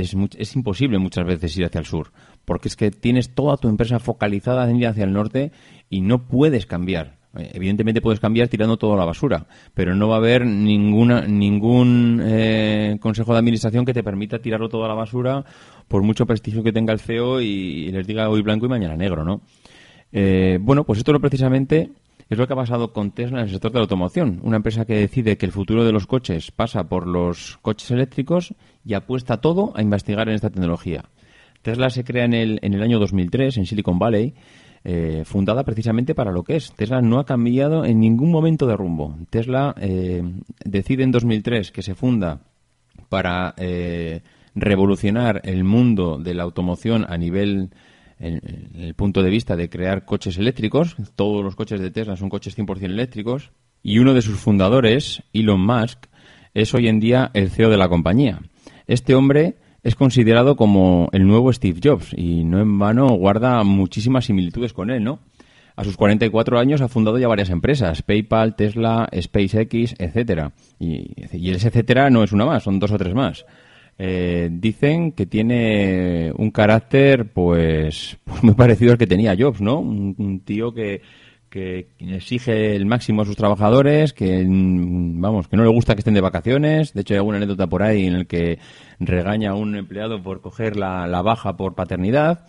es, 0.00 0.14
es 0.36 0.56
imposible 0.56 0.98
muchas 0.98 1.26
veces 1.26 1.56
ir 1.56 1.64
hacia 1.64 1.78
el 1.78 1.86
sur, 1.86 2.12
porque 2.44 2.68
es 2.68 2.76
que 2.76 2.90
tienes 2.90 3.34
toda 3.34 3.56
tu 3.56 3.68
empresa 3.68 3.98
focalizada 3.98 4.68
en 4.68 4.76
ir 4.76 4.86
hacia 4.86 5.04
el 5.04 5.12
norte 5.12 5.52
y 5.90 6.00
no 6.00 6.26
puedes 6.26 6.66
cambiar. 6.66 7.16
Eh, 7.36 7.50
evidentemente 7.54 8.00
puedes 8.00 8.20
cambiar 8.20 8.48
tirando 8.48 8.76
toda 8.76 8.96
la 8.96 9.04
basura, 9.04 9.46
pero 9.74 9.94
no 9.94 10.08
va 10.08 10.16
a 10.16 10.18
haber 10.18 10.46
ninguna, 10.46 11.22
ningún 11.22 12.20
eh, 12.24 12.96
consejo 13.00 13.32
de 13.32 13.38
administración 13.38 13.84
que 13.84 13.94
te 13.94 14.02
permita 14.02 14.38
tirarlo 14.38 14.68
toda 14.68 14.88
la 14.88 14.94
basura 14.94 15.44
por 15.88 16.02
mucho 16.02 16.26
prestigio 16.26 16.62
que 16.62 16.72
tenga 16.72 16.92
el 16.92 17.00
CEO 17.00 17.40
y, 17.40 17.90
les 17.90 18.06
diga 18.06 18.28
hoy 18.28 18.42
blanco 18.42 18.66
y 18.66 18.68
mañana 18.68 18.96
negro, 18.96 19.24
¿no? 19.24 19.42
Eh, 20.12 20.58
bueno, 20.60 20.84
pues 20.84 20.98
esto 20.98 21.12
no 21.12 21.20
precisamente 21.20 21.90
es 22.28 22.38
lo 22.38 22.46
que 22.46 22.52
ha 22.52 22.56
pasado 22.56 22.92
con 22.92 23.12
Tesla 23.12 23.38
en 23.38 23.44
el 23.44 23.50
sector 23.50 23.70
de 23.70 23.78
la 23.78 23.82
automoción, 23.82 24.40
una 24.42 24.56
empresa 24.56 24.84
que 24.84 24.94
decide 24.94 25.36
que 25.36 25.46
el 25.46 25.52
futuro 25.52 25.84
de 25.84 25.92
los 25.92 26.06
coches 26.06 26.50
pasa 26.50 26.88
por 26.88 27.06
los 27.06 27.58
coches 27.62 27.90
eléctricos 27.90 28.54
y 28.84 28.94
apuesta 28.94 29.40
todo 29.40 29.72
a 29.76 29.82
investigar 29.82 30.28
en 30.28 30.34
esta 30.34 30.50
tecnología. 30.50 31.04
Tesla 31.62 31.90
se 31.90 32.04
crea 32.04 32.24
en 32.24 32.34
el, 32.34 32.58
en 32.62 32.74
el 32.74 32.82
año 32.82 32.98
2003 32.98 33.58
en 33.58 33.66
Silicon 33.66 33.98
Valley, 33.98 34.34
eh, 34.84 35.22
fundada 35.24 35.64
precisamente 35.64 36.14
para 36.14 36.30
lo 36.30 36.44
que 36.44 36.56
es. 36.56 36.72
Tesla 36.72 37.00
no 37.00 37.18
ha 37.18 37.26
cambiado 37.26 37.84
en 37.84 37.98
ningún 37.98 38.30
momento 38.30 38.68
de 38.68 38.76
rumbo. 38.76 39.16
Tesla 39.30 39.74
eh, 39.80 40.22
decide 40.64 41.02
en 41.02 41.10
2003 41.10 41.72
que 41.72 41.82
se 41.82 41.96
funda 41.96 42.42
para 43.08 43.54
eh, 43.56 44.20
revolucionar 44.54 45.42
el 45.44 45.64
mundo 45.64 46.18
de 46.18 46.34
la 46.34 46.44
automoción 46.44 47.04
a 47.08 47.16
nivel 47.18 47.70
en, 48.18 48.40
el 48.74 48.94
punto 48.94 49.22
de 49.22 49.30
vista 49.30 49.56
de 49.56 49.68
crear 49.68 50.04
coches 50.04 50.38
eléctricos. 50.38 50.96
Todos 51.14 51.44
los 51.44 51.56
coches 51.56 51.80
de 51.80 51.90
Tesla 51.90 52.16
son 52.16 52.28
coches 52.28 52.56
100% 52.56 52.84
eléctricos. 52.84 53.50
Y 53.82 53.98
uno 53.98 54.14
de 54.14 54.22
sus 54.22 54.38
fundadores, 54.38 55.22
Elon 55.32 55.60
Musk, 55.60 56.06
es 56.54 56.74
hoy 56.74 56.88
en 56.88 57.00
día 57.00 57.30
el 57.34 57.50
CEO 57.50 57.70
de 57.70 57.76
la 57.76 57.88
compañía. 57.88 58.40
Este 58.86 59.14
hombre 59.14 59.56
es 59.82 59.94
considerado 59.94 60.56
como 60.56 61.08
el 61.12 61.26
nuevo 61.26 61.52
Steve 61.52 61.80
Jobs 61.82 62.12
y 62.16 62.44
no 62.44 62.60
en 62.60 62.78
vano 62.78 63.08
guarda 63.10 63.62
muchísimas 63.62 64.24
similitudes 64.24 64.72
con 64.72 64.90
él, 64.90 65.04
¿no? 65.04 65.20
A 65.76 65.84
sus 65.84 65.96
44 65.96 66.58
años 66.58 66.80
ha 66.80 66.88
fundado 66.88 67.18
ya 67.18 67.28
varias 67.28 67.50
empresas, 67.50 68.02
PayPal, 68.02 68.56
Tesla, 68.56 69.08
SpaceX, 69.14 69.94
etcétera. 69.98 70.52
Y, 70.78 71.12
y 71.32 71.50
ese 71.50 71.68
etcétera 71.68 72.08
no 72.08 72.24
es 72.24 72.32
una 72.32 72.46
más, 72.46 72.62
son 72.62 72.78
dos 72.78 72.90
o 72.90 72.98
tres 72.98 73.14
más. 73.14 73.44
Eh, 73.98 74.50
dicen 74.52 75.12
que 75.12 75.24
tiene 75.24 76.30
un 76.36 76.50
carácter, 76.50 77.32
pues, 77.32 78.18
pues, 78.24 78.42
muy 78.42 78.54
parecido 78.54 78.92
al 78.92 78.98
que 78.98 79.06
tenía 79.06 79.36
Jobs, 79.38 79.60
¿no? 79.60 79.80
Un, 79.80 80.42
tío 80.44 80.74
que, 80.74 81.00
que 81.48 81.88
exige 82.00 82.76
el 82.76 82.84
máximo 82.84 83.22
a 83.22 83.24
sus 83.24 83.36
trabajadores, 83.36 84.12
que 84.12 84.44
mm, 84.44 85.20
vamos, 85.20 85.48
que 85.48 85.56
no 85.56 85.64
le 85.64 85.70
gusta 85.70 85.94
que 85.94 86.00
estén 86.00 86.14
de 86.14 86.20
vacaciones. 86.20 86.92
De 86.92 87.00
hecho, 87.00 87.14
hay 87.14 87.18
alguna 87.18 87.38
anécdota 87.38 87.66
por 87.66 87.82
ahí 87.82 88.06
en 88.06 88.14
el 88.14 88.26
que 88.26 88.58
regaña 89.00 89.52
a 89.52 89.54
un 89.54 89.76
empleado 89.76 90.22
por 90.22 90.40
coger 90.42 90.76
la, 90.76 91.06
la 91.06 91.22
baja 91.22 91.56
por 91.56 91.74
paternidad. 91.74 92.46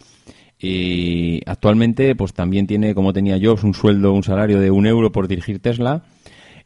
Y 0.60 1.41
actualmente, 1.45 2.15
pues 2.15 2.33
también 2.33 2.65
tiene, 2.67 2.95
como 2.95 3.13
tenía 3.13 3.39
Jobs, 3.41 3.63
un 3.63 3.73
sueldo, 3.73 4.12
un 4.13 4.23
salario 4.23 4.60
de 4.60 4.71
un 4.71 4.88
euro 4.88 5.12
por 5.12 5.27
dirigir 5.27 5.62
Tesla. 5.62 6.03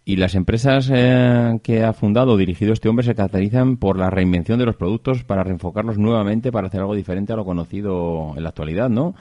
Y 0.03 0.15
las 0.15 0.33
empresas 0.33 0.89
eh, 0.91 1.59
que 1.61 1.83
ha 1.83 1.93
fundado 1.93 2.33
o 2.33 2.37
dirigido 2.37 2.73
este 2.73 2.89
hombre 2.89 3.05
se 3.05 3.13
caracterizan 3.13 3.77
por 3.77 3.97
la 3.99 4.09
reinvención 4.09 4.57
de 4.57 4.65
los 4.65 4.75
productos 4.75 5.23
para 5.23 5.43
reenfocarlos 5.43 5.99
nuevamente 5.99 6.51
para 6.51 6.67
hacer 6.67 6.79
algo 6.79 6.95
diferente 6.95 7.33
a 7.33 7.35
lo 7.35 7.45
conocido 7.45 8.33
en 8.35 8.41
la 8.41 8.49
actualidad, 8.49 8.89
¿no? 8.89 9.13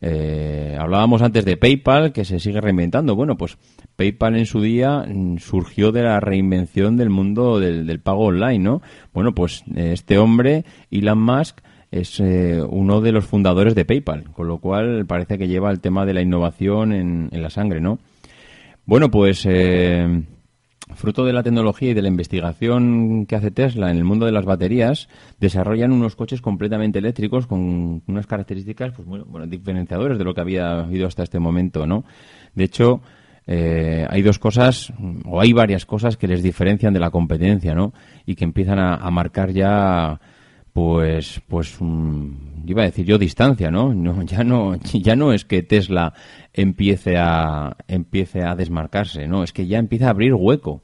Eh, 0.00 0.76
hablábamos 0.80 1.22
antes 1.22 1.44
de 1.44 1.56
PayPal, 1.56 2.12
que 2.12 2.24
se 2.24 2.40
sigue 2.40 2.62
reinventando. 2.62 3.14
Bueno, 3.14 3.36
pues 3.36 3.58
PayPal 3.94 4.36
en 4.36 4.46
su 4.46 4.62
día 4.62 5.04
mm, 5.06 5.36
surgió 5.36 5.92
de 5.92 6.02
la 6.02 6.18
reinvención 6.18 6.96
del 6.96 7.10
mundo 7.10 7.60
del, 7.60 8.00
pago 8.00 8.24
online, 8.24 8.58
¿no? 8.58 8.82
Bueno, 9.12 9.34
pues 9.34 9.62
eh, 9.76 9.90
este 9.92 10.16
hombre, 10.16 10.64
Elon 10.90 11.22
Musk, 11.22 11.58
es 11.90 12.20
uno 12.20 13.02
de 13.02 13.12
los 13.12 13.26
fundadores 13.26 13.74
de 13.74 13.84
PayPal, 13.84 14.24
con 14.32 14.48
lo 14.48 14.56
cual 14.60 15.04
parece 15.04 15.36
que 15.36 15.46
lleva 15.46 15.70
el 15.70 15.80
tema 15.80 16.06
de 16.06 16.14
la 16.14 16.22
innovación 16.22 16.94
en 16.94 17.42
la 17.42 17.50
sangre, 17.50 17.82
¿no? 17.82 17.98
Bueno, 18.84 19.10
pues 19.10 19.46
eh, 19.48 20.24
fruto 20.94 21.24
de 21.24 21.32
la 21.32 21.44
tecnología 21.44 21.90
y 21.90 21.94
de 21.94 22.02
la 22.02 22.08
investigación 22.08 23.26
que 23.26 23.36
hace 23.36 23.52
Tesla 23.52 23.90
en 23.90 23.96
el 23.96 24.04
mundo 24.04 24.26
de 24.26 24.32
las 24.32 24.44
baterías, 24.44 25.08
desarrollan 25.38 25.92
unos 25.92 26.16
coches 26.16 26.40
completamente 26.40 26.98
eléctricos 26.98 27.46
con 27.46 28.02
unas 28.06 28.26
características 28.26 28.92
pues, 28.92 29.06
bueno, 29.06 29.46
diferenciadores 29.46 30.18
de 30.18 30.24
lo 30.24 30.34
que 30.34 30.40
había 30.40 30.80
habido 30.80 31.06
hasta 31.06 31.22
este 31.22 31.38
momento, 31.38 31.86
¿no? 31.86 32.04
De 32.54 32.64
hecho, 32.64 33.02
eh, 33.46 34.04
hay 34.10 34.22
dos 34.22 34.40
cosas, 34.40 34.92
o 35.26 35.40
hay 35.40 35.52
varias 35.52 35.86
cosas 35.86 36.16
que 36.16 36.26
les 36.26 36.42
diferencian 36.42 36.92
de 36.92 37.00
la 37.00 37.10
competencia, 37.10 37.74
¿no? 37.74 37.92
Y 38.26 38.34
que 38.34 38.44
empiezan 38.44 38.80
a 38.80 39.10
marcar 39.10 39.52
ya 39.52 40.20
pues 40.72 41.40
pues 41.48 41.76
iba 42.66 42.82
a 42.82 42.86
decir 42.86 43.04
yo 43.04 43.18
distancia 43.18 43.70
no 43.70 43.92
no 43.92 44.22
ya 44.24 44.44
no 44.44 44.76
ya 44.76 45.16
no 45.16 45.32
es 45.32 45.44
que 45.44 45.62
Tesla 45.62 46.14
empiece 46.52 47.16
a 47.18 47.76
empiece 47.88 48.42
a 48.42 48.54
desmarcarse 48.54 49.26
no 49.28 49.42
es 49.42 49.52
que 49.52 49.66
ya 49.66 49.78
empieza 49.78 50.06
a 50.06 50.10
abrir 50.10 50.34
hueco. 50.34 50.82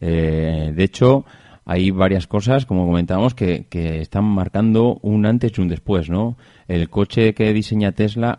Eh, 0.00 0.72
de 0.74 0.84
hecho 0.84 1.24
hay 1.64 1.90
varias 1.90 2.26
cosas 2.26 2.66
como 2.66 2.86
comentábamos 2.86 3.34
que, 3.34 3.66
que 3.68 4.00
están 4.00 4.24
marcando 4.24 4.98
un 5.02 5.26
antes 5.26 5.52
y 5.56 5.60
un 5.60 5.68
después 5.68 6.10
no 6.10 6.36
el 6.68 6.88
coche 6.90 7.34
que 7.34 7.52
diseña 7.52 7.92
Tesla 7.92 8.36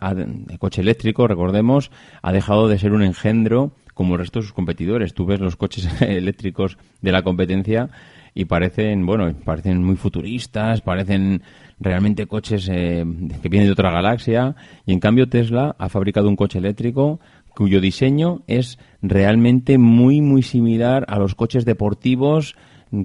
el 0.48 0.58
coche 0.58 0.82
eléctrico 0.82 1.26
recordemos 1.26 1.90
ha 2.22 2.32
dejado 2.32 2.68
de 2.68 2.78
ser 2.78 2.92
un 2.92 3.02
engendro 3.02 3.72
como 3.98 4.14
el 4.14 4.20
resto 4.20 4.38
de 4.38 4.44
sus 4.44 4.52
competidores. 4.52 5.12
Tú 5.12 5.26
ves 5.26 5.40
los 5.40 5.56
coches 5.56 5.88
eléctricos 6.00 6.78
de 7.02 7.10
la 7.10 7.22
competencia 7.22 7.90
y 8.38 8.44
parecen, 8.44 9.04
bueno, 9.04 9.34
parecen 9.44 9.82
muy 9.82 9.96
futuristas, 9.96 10.80
parecen 10.80 11.42
realmente 11.80 12.28
coches 12.28 12.68
eh, 12.72 13.04
que 13.42 13.48
vienen 13.48 13.66
de 13.66 13.72
otra 13.72 13.90
galaxia 13.90 14.54
y 14.86 14.92
en 14.92 15.00
cambio 15.00 15.28
Tesla 15.28 15.74
ha 15.76 15.88
fabricado 15.88 16.28
un 16.28 16.36
coche 16.36 16.60
eléctrico 16.60 17.18
cuyo 17.56 17.80
diseño 17.80 18.42
es 18.46 18.78
realmente 19.02 19.76
muy 19.76 20.20
muy 20.20 20.44
similar 20.44 21.04
a 21.08 21.18
los 21.18 21.34
coches 21.34 21.64
deportivos 21.64 22.54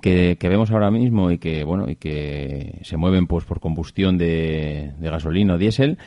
que, 0.03 0.37
vemos 0.39 0.69
ahora 0.69 0.91
mismo 0.91 1.31
y 1.31 1.39
que 1.39 1.63
bueno 1.63 1.89
y 1.89 1.95
que 1.95 2.77
se 2.83 2.97
mueven 2.97 3.25
pues 3.25 3.43
por 3.43 3.59
combustión 3.59 4.19
de, 4.19 4.91
gasolina 4.99 5.55
o 5.55 5.57
diésel 5.57 5.97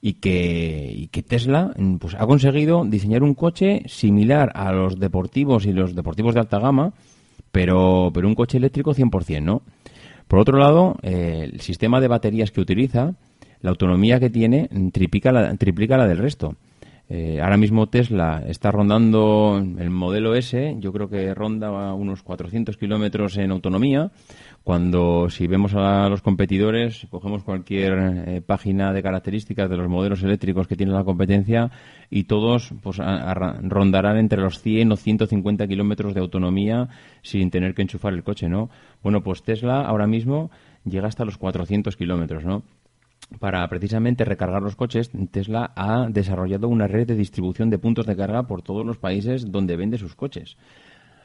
y 0.00 0.14
que, 0.14 0.92
y 0.94 1.08
que 1.08 1.24
Tesla 1.24 1.74
pues 1.98 2.14
ha 2.14 2.24
conseguido 2.24 2.84
diseñar 2.84 3.24
un 3.24 3.34
coche 3.34 3.82
similar 3.86 4.52
a 4.54 4.70
los 4.70 5.00
deportivos 5.00 5.66
y 5.66 5.72
los 5.72 5.96
deportivos 5.96 6.34
de 6.34 6.40
alta 6.40 6.60
gama 6.60 6.92
pero 7.56 8.10
pero 8.12 8.28
un 8.28 8.34
coche 8.34 8.58
eléctrico 8.58 8.92
100%, 8.92 9.42
¿no? 9.42 9.62
Por 10.28 10.40
otro 10.40 10.58
lado, 10.58 10.96
eh, 11.02 11.48
el 11.50 11.60
sistema 11.62 12.02
de 12.02 12.08
baterías 12.08 12.50
que 12.50 12.60
utiliza, 12.60 13.14
la 13.62 13.70
autonomía 13.70 14.20
que 14.20 14.28
tiene, 14.28 14.68
triplica 14.92 15.32
la, 15.32 15.54
triplica 15.56 15.96
la 15.96 16.06
del 16.06 16.18
resto. 16.18 16.56
Eh, 17.08 17.40
ahora 17.40 17.56
mismo 17.56 17.86
Tesla 17.86 18.42
está 18.48 18.72
rondando 18.72 19.62
el 19.78 19.90
modelo 19.90 20.34
S, 20.34 20.76
yo 20.80 20.92
creo 20.92 21.08
que 21.08 21.34
ronda 21.34 21.94
unos 21.94 22.24
400 22.24 22.76
kilómetros 22.76 23.36
en 23.36 23.52
autonomía, 23.52 24.10
cuando 24.64 25.30
si 25.30 25.46
vemos 25.46 25.74
a 25.76 26.08
los 26.08 26.20
competidores, 26.20 27.06
cogemos 27.08 27.44
cualquier 27.44 28.24
eh, 28.26 28.42
página 28.44 28.92
de 28.92 29.04
características 29.04 29.70
de 29.70 29.76
los 29.76 29.88
modelos 29.88 30.24
eléctricos 30.24 30.66
que 30.66 30.74
tiene 30.74 30.92
la 30.92 31.04
competencia 31.04 31.70
y 32.10 32.24
todos 32.24 32.72
pues, 32.82 32.98
rondarán 32.98 34.16
entre 34.16 34.42
los 34.42 34.60
100 34.60 34.90
o 34.90 34.96
150 34.96 35.68
kilómetros 35.68 36.12
de 36.12 36.20
autonomía 36.20 36.88
sin 37.22 37.52
tener 37.52 37.74
que 37.74 37.82
enchufar 37.82 38.14
el 38.14 38.24
coche, 38.24 38.48
¿no? 38.48 38.68
Bueno, 39.04 39.22
pues 39.22 39.44
Tesla 39.44 39.82
ahora 39.82 40.08
mismo 40.08 40.50
llega 40.84 41.06
hasta 41.06 41.24
los 41.24 41.38
400 41.38 41.96
kilómetros, 41.96 42.44
¿no? 42.44 42.64
Para 43.38 43.66
precisamente 43.68 44.24
recargar 44.24 44.62
los 44.62 44.76
coches, 44.76 45.10
Tesla 45.30 45.72
ha 45.76 46.06
desarrollado 46.08 46.68
una 46.68 46.86
red 46.86 47.06
de 47.06 47.16
distribución 47.16 47.70
de 47.70 47.78
puntos 47.78 48.06
de 48.06 48.16
carga 48.16 48.46
por 48.46 48.62
todos 48.62 48.86
los 48.86 48.98
países 48.98 49.50
donde 49.50 49.76
vende 49.76 49.98
sus 49.98 50.14
coches. 50.14 50.56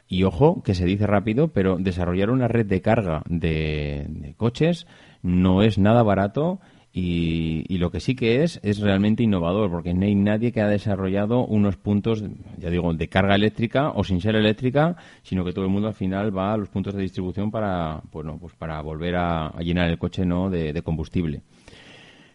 Y 0.08 0.24
ojo, 0.24 0.62
que 0.62 0.74
se 0.74 0.84
dice 0.84 1.06
rápido, 1.06 1.48
pero 1.48 1.78
desarrollar 1.78 2.30
una 2.30 2.48
red 2.48 2.66
de 2.66 2.82
carga 2.82 3.22
de, 3.28 4.34
coches 4.36 4.86
no 5.22 5.62
es 5.62 5.78
nada 5.78 6.02
barato 6.02 6.60
y, 6.92 7.78
lo 7.78 7.90
que 7.90 8.00
sí 8.00 8.14
que 8.14 8.42
es 8.42 8.60
es 8.62 8.80
realmente 8.80 9.22
innovador, 9.22 9.70
porque 9.70 9.94
no 9.94 10.04
hay 10.04 10.14
nadie 10.14 10.52
que 10.52 10.60
ha 10.60 10.68
desarrollado 10.68 11.46
unos 11.46 11.76
puntos, 11.76 12.22
ya 12.58 12.68
digo, 12.68 12.92
de 12.92 13.08
carga 13.08 13.36
eléctrica 13.36 13.90
o 13.94 14.04
sin 14.04 14.20
ser 14.20 14.36
eléctrica, 14.36 14.96
sino 15.22 15.44
que 15.44 15.52
todo 15.52 15.64
el 15.64 15.70
mundo 15.70 15.88
al 15.88 15.94
final 15.94 16.36
va 16.36 16.52
a 16.52 16.58
los 16.58 16.68
puntos 16.68 16.94
de 16.94 17.00
distribución 17.00 17.50
para, 17.50 18.02
bueno, 18.12 18.36
pues 18.38 18.54
para 18.54 18.82
volver 18.82 19.16
a, 19.16 19.52
llenar 19.60 19.88
el 19.88 19.98
coche 19.98 20.26
no 20.26 20.50
de 20.50 20.82
combustible. 20.82 21.42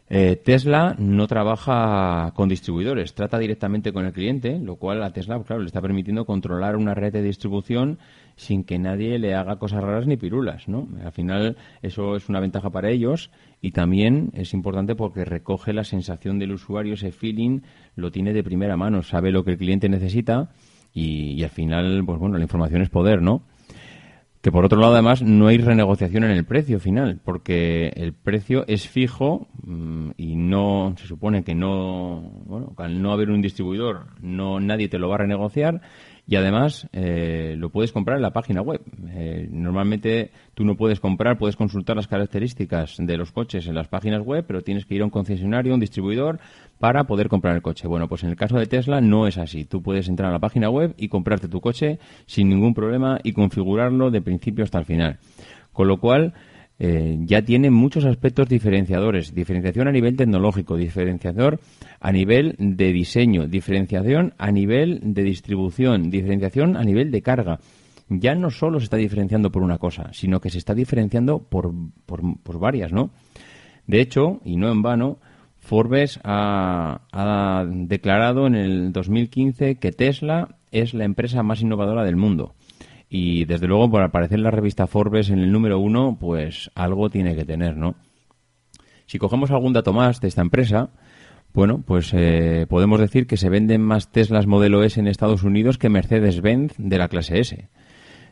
Eh, 0.09 0.37
Tesla 0.37 0.95
no 0.97 1.27
trabaja 1.27 2.31
con 2.33 2.47
distribuidores, 2.47 3.13
trata 3.13 3.37
directamente 3.37 3.91
con 3.91 4.05
el 4.05 4.13
cliente, 4.13 4.57
lo 4.57 4.77
cual 4.77 5.03
a 5.03 5.11
Tesla, 5.11 5.41
claro, 5.43 5.61
le 5.61 5.67
está 5.67 5.81
permitiendo 5.81 6.23
controlar 6.23 6.77
una 6.77 6.93
red 6.93 7.11
de 7.11 7.21
distribución 7.21 7.99
sin 8.37 8.63
que 8.63 8.79
nadie 8.79 9.19
le 9.19 9.35
haga 9.35 9.57
cosas 9.57 9.83
raras 9.83 10.07
ni 10.07 10.15
pirulas, 10.15 10.69
¿no? 10.69 10.87
Al 11.03 11.11
final 11.11 11.57
eso 11.81 12.15
es 12.15 12.29
una 12.29 12.39
ventaja 12.39 12.69
para 12.69 12.89
ellos 12.89 13.31
y 13.61 13.71
también 13.71 14.31
es 14.33 14.53
importante 14.53 14.95
porque 14.95 15.25
recoge 15.25 15.73
la 15.73 15.83
sensación 15.83 16.39
del 16.39 16.53
usuario, 16.53 16.93
ese 16.93 17.11
feeling 17.11 17.61
lo 17.97 18.09
tiene 18.09 18.31
de 18.31 18.43
primera 18.43 18.77
mano, 18.77 19.03
sabe 19.03 19.31
lo 19.31 19.43
que 19.43 19.51
el 19.51 19.57
cliente 19.57 19.89
necesita 19.89 20.51
y, 20.93 21.33
y 21.33 21.43
al 21.43 21.49
final, 21.49 22.01
pues 22.05 22.17
bueno, 22.17 22.37
la 22.37 22.43
información 22.43 22.81
es 22.81 22.89
poder, 22.89 23.21
¿no? 23.21 23.41
Que 24.47 24.51
por 24.53 24.63
otro 24.63 24.79
lado, 24.79 24.93
además, 24.93 25.21
no 25.21 25.47
hay 25.47 25.57
renegociación 25.57 26.23
en 26.23 26.31
el 26.31 26.45
precio 26.45 26.79
final, 26.79 27.19
porque 27.21 27.89
el 27.97 28.13
precio 28.13 28.63
es 28.67 28.87
fijo 28.87 29.49
mm, 29.61 30.11
y 30.15 30.37
no 30.37 30.95
se 30.95 31.05
supone 31.05 31.43
que 31.43 31.53
no, 31.53 32.21
bueno, 32.45 32.73
al 32.77 33.01
no 33.01 33.11
haber 33.11 33.29
un 33.29 33.41
distribuidor, 33.41 34.05
no 34.21 34.61
nadie 34.61 34.87
te 34.87 34.99
lo 34.99 35.09
va 35.09 35.15
a 35.15 35.17
renegociar 35.17 35.81
y 36.25 36.35
además 36.35 36.87
eh, 36.91 37.55
lo 37.57 37.71
puedes 37.71 37.91
comprar 37.91 38.17
en 38.17 38.21
la 38.21 38.31
página 38.31 38.61
web. 38.61 38.81
Eh, 39.09 39.47
normalmente 39.49 40.31
tú 40.53 40.63
no 40.65 40.75
puedes 40.75 40.99
comprar, 40.99 41.37
puedes 41.37 41.55
consultar 41.55 41.95
las 41.95 42.07
características 42.07 42.95
de 42.99 43.17
los 43.17 43.33
coches 43.33 43.67
en 43.67 43.75
las 43.75 43.87
páginas 43.87 44.21
web, 44.21 44.45
pero 44.47 44.61
tienes 44.61 44.85
que 44.85 44.95
ir 44.95 45.01
a 45.01 45.05
un 45.05 45.09
concesionario, 45.09 45.73
un 45.73 45.79
distribuidor, 45.79 46.39
para 46.79 47.05
poder 47.05 47.29
comprar 47.29 47.55
el 47.55 47.61
coche. 47.61 47.87
Bueno, 47.87 48.07
pues 48.07 48.23
en 48.23 48.29
el 48.29 48.35
caso 48.35 48.57
de 48.57 48.65
Tesla 48.65 49.01
no 49.01 49.27
es 49.27 49.37
así. 49.37 49.65
Tú 49.65 49.81
puedes 49.81 50.07
entrar 50.07 50.29
a 50.29 50.33
la 50.33 50.39
página 50.39 50.69
web 50.69 50.93
y 50.97 51.07
comprarte 51.07 51.47
tu 51.47 51.61
coche 51.61 51.99
sin 52.25 52.49
ningún 52.49 52.73
problema 52.73 53.19
y 53.23 53.33
configurarlo 53.33 54.11
de 54.11 54.21
principio 54.21 54.63
hasta 54.63 54.79
el 54.79 54.85
final. 54.85 55.19
Con 55.73 55.87
lo 55.87 55.99
cual, 55.99 56.33
eh, 56.79 57.17
ya 57.21 57.41
tiene 57.41 57.71
muchos 57.71 58.05
aspectos 58.05 58.47
diferenciadores. 58.47 59.33
Diferenciación 59.33 59.87
a 59.87 59.91
nivel 59.91 60.15
tecnológico, 60.15 60.77
diferenciador 60.77 61.59
a 61.99 62.11
nivel 62.11 62.55
de 62.59 62.93
diseño, 62.93 63.47
diferenciación 63.47 64.33
a 64.37 64.51
nivel 64.51 64.99
de 65.03 65.23
distribución, 65.23 66.11
diferenciación 66.11 66.77
a 66.77 66.83
nivel 66.83 67.11
de 67.11 67.21
carga. 67.21 67.59
Ya 68.09 68.35
no 68.35 68.51
solo 68.51 68.79
se 68.79 68.85
está 68.85 68.97
diferenciando 68.97 69.51
por 69.51 69.63
una 69.63 69.79
cosa, 69.79 70.11
sino 70.13 70.39
que 70.39 70.49
se 70.49 70.59
está 70.59 70.73
diferenciando 70.73 71.39
por, 71.39 71.73
por, 72.05 72.59
varias, 72.59 72.93
¿no? 72.93 73.09
De 73.85 73.99
hecho, 73.99 74.39
y 74.45 74.55
no 74.55 74.71
en 74.71 74.81
vano, 74.81 75.17
Forbes 75.67 76.17
ha, 76.23 77.01
ha 77.11 77.65
declarado 77.67 78.47
en 78.47 78.55
el 78.55 78.93
2015 78.93 79.75
que 79.75 79.91
Tesla 79.91 80.55
es 80.71 80.93
la 80.93 81.03
empresa 81.03 81.43
más 81.43 81.61
innovadora 81.61 82.05
del 82.05 82.15
mundo. 82.15 82.55
Y 83.09 83.43
desde 83.43 83.67
luego, 83.67 83.91
por 83.91 84.01
aparecer 84.01 84.37
en 84.37 84.43
la 84.43 84.51
revista 84.51 84.87
Forbes 84.87 85.29
en 85.29 85.39
el 85.39 85.51
número 85.51 85.77
uno, 85.77 86.17
pues 86.17 86.71
algo 86.73 87.09
tiene 87.09 87.35
que 87.35 87.43
tener, 87.43 87.75
¿no? 87.75 87.95
Si 89.07 89.17
cogemos 89.17 89.51
algún 89.51 89.73
dato 89.73 89.91
más 89.91 90.21
de 90.21 90.29
esta 90.29 90.41
empresa, 90.41 90.89
bueno, 91.53 91.83
pues 91.85 92.13
eh, 92.13 92.65
podemos 92.69 93.01
decir 93.01 93.27
que 93.27 93.35
se 93.35 93.49
venden 93.49 93.81
más 93.81 94.09
Teslas 94.09 94.47
modelo 94.47 94.83
S 94.83 94.97
en 94.97 95.07
Estados 95.07 95.43
Unidos 95.43 95.77
que 95.77 95.89
Mercedes-Benz 95.89 96.75
de 96.77 96.97
la 96.97 97.09
clase 97.09 97.39
S. 97.39 97.67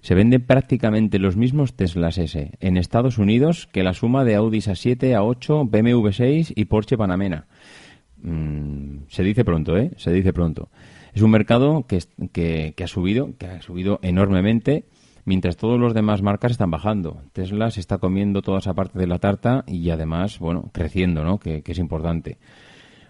Se 0.05 0.13
venden 0.13 0.45
prácticamente 0.45 1.17
los 1.17 1.35
mismos 1.35 1.73
Teslas 1.73 2.19
S 2.19 2.51
en 2.59 2.77
Estados 2.77 3.17
Unidos 3.17 3.67
que 3.71 3.81
la 3.81 3.95
suma 3.95 4.23
de 4.23 4.35
Audi 4.35 4.59
A7, 4.59 4.99
A8, 4.99 5.67
BMW 5.67 6.11
6 6.11 6.53
y 6.55 6.65
Porsche 6.65 6.95
Panamera. 6.95 7.47
Mm, 8.21 9.05
se 9.07 9.23
dice 9.23 9.43
pronto, 9.43 9.75
¿eh? 9.75 9.89
Se 9.97 10.11
dice 10.11 10.31
pronto. 10.31 10.69
Es 11.11 11.23
un 11.23 11.31
mercado 11.31 11.87
que, 11.87 12.03
que, 12.31 12.83
ha 12.83 12.87
subido, 12.87 13.35
que 13.39 13.47
ha 13.47 13.61
subido 13.63 13.97
enormemente, 14.03 14.85
mientras 15.23 15.57
todos 15.57 15.79
los 15.79 15.95
demás 15.95 16.21
marcas 16.21 16.51
están 16.51 16.69
bajando. 16.69 17.23
Tesla 17.33 17.71
se 17.71 17.79
está 17.79 17.97
comiendo 17.97 18.43
toda 18.43 18.59
esa 18.59 18.75
parte 18.75 18.99
de 18.99 19.07
la 19.07 19.17
tarta 19.17 19.63
y 19.65 19.89
además, 19.89 20.37
bueno, 20.37 20.69
creciendo, 20.71 21.23
¿no? 21.23 21.39
Que, 21.39 21.63
es 21.65 21.79
importante. 21.79 22.37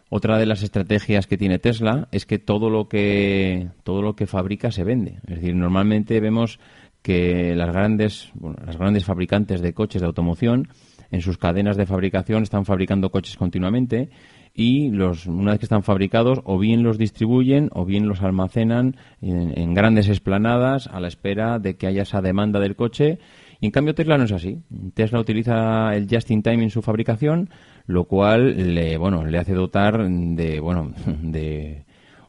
Otra 0.07 0.37
de 0.37 0.45
las 0.45 0.63
estrategias 0.63 1.27
que 1.27 1.37
tiene 1.37 1.59
Tesla 1.59 2.07
es 2.13 2.25
que 2.25 2.39
todo 2.39 2.69
lo 2.69 2.87
que 2.87 3.67
todo 3.83 4.01
lo 4.01 4.15
que 4.15 4.27
fabrica 4.27 4.71
se 4.71 4.85
vende. 4.85 5.19
Es 5.27 5.41
decir, 5.41 5.55
normalmente 5.55 6.21
vemos 6.21 6.59
que 7.05 7.53
las 7.55 7.71
grandes, 7.71 8.31
bueno, 8.33 8.57
las 8.65 8.79
grandes 8.79 9.05
fabricantes 9.05 9.61
de 9.61 9.75
coches 9.75 10.01
de 10.01 10.07
automoción 10.07 10.69
en 11.11 11.21
sus 11.21 11.37
cadenas 11.37 11.77
de 11.77 11.85
fabricación 11.85 12.41
están 12.41 12.65
fabricando 12.65 13.11
coches 13.11 13.37
continuamente 13.37 14.09
y 14.55 14.89
los, 14.89 15.27
una 15.27 15.51
vez 15.51 15.59
que 15.59 15.67
están 15.67 15.83
fabricados 15.83 16.41
o 16.45 16.57
bien 16.57 16.81
los 16.81 16.97
distribuyen 16.97 17.69
o 17.73 17.85
bien 17.85 18.07
los 18.07 18.23
almacenan 18.23 18.95
en, 19.21 19.75
grandes 19.75 20.07
esplanadas 20.07 20.87
a 20.87 20.99
la 20.99 21.07
espera 21.07 21.59
de 21.59 21.77
que 21.77 21.85
haya 21.85 22.01
esa 22.01 22.21
demanda 22.21 22.59
del 22.59 22.75
coche. 22.75 23.19
Y 23.59 23.67
en 23.67 23.71
cambio 23.71 23.93
Tesla 23.93 24.17
no 24.17 24.23
es 24.23 24.31
así. 24.31 24.63
Tesla 24.95 25.19
utiliza 25.19 25.93
el 25.93 26.07
just 26.09 26.31
in 26.31 26.41
time 26.41 26.63
en 26.63 26.71
su 26.71 26.81
fabricación, 26.81 27.51
lo 27.85 28.05
cual 28.05 28.73
le, 28.73 28.97
bueno, 28.97 29.23
le 29.23 29.37
hace 29.37 29.53
dotar 29.53 30.09
de, 30.09 30.59
bueno, 30.59 30.91
de 31.21 31.84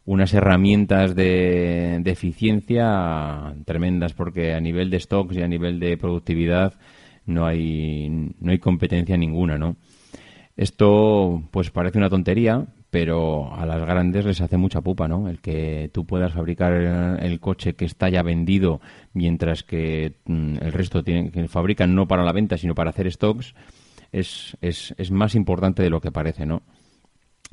unas 0.07 0.33
herramientas 0.33 1.15
de, 1.15 2.01
eficiencia 2.07 3.55
tremendas 3.65 4.15
porque 4.15 4.55
a 4.55 4.61
nivel 4.61 4.89
de 4.89 5.01
stocks 5.01 5.37
y 5.37 5.43
a 5.43 5.49
nivel 5.49 5.81
de 5.81 5.99
productividad 5.99 6.75
no 7.27 7.45
hay, 7.45 8.09
no 8.39 8.53
hay 8.53 8.59
competencia 8.59 9.17
ninguna, 9.17 9.59
¿no? 9.59 9.77
Esto, 10.57 11.43
pues 11.51 11.71
parece 11.71 11.99
una 11.99 12.09
tontería, 12.09 12.67
pero 12.89 13.53
a 13.53 13.67
las 13.67 13.81
grandes 13.85 14.25
les 14.25 14.41
hace 14.41 14.57
mucha 14.57 14.81
pupa, 14.81 15.09
¿no? 15.09 15.29
El 15.29 15.41
que 15.41 15.91
tú 15.93 16.07
puedas 16.07 16.33
fabricar 16.33 16.73
el 16.73 17.41
coche 17.41 17.75
que 17.75 17.85
está 17.85 18.09
ya 18.09 18.23
vendido, 18.23 18.81
mientras 19.13 19.65
que 19.65 20.15
mm, 20.25 20.59
el 20.63 20.73
resto 20.73 21.03
tienen, 21.03 21.31
que 21.31 21.49
fabrican 21.49 21.95
no 21.95 22.07
para 22.07 22.25
la 22.25 22.33
venta, 22.33 22.57
sino 22.57 22.75
para 22.75 22.91
hacer 22.91 23.11
stocks, 23.13 23.55
es, 24.13 24.57
es, 24.61 24.95
es 24.97 25.11
más 25.11 25.35
importante 25.35 25.83
de 25.83 25.91
lo 25.91 26.01
que 26.01 26.13
parece, 26.13 26.47
¿no? 26.47 26.63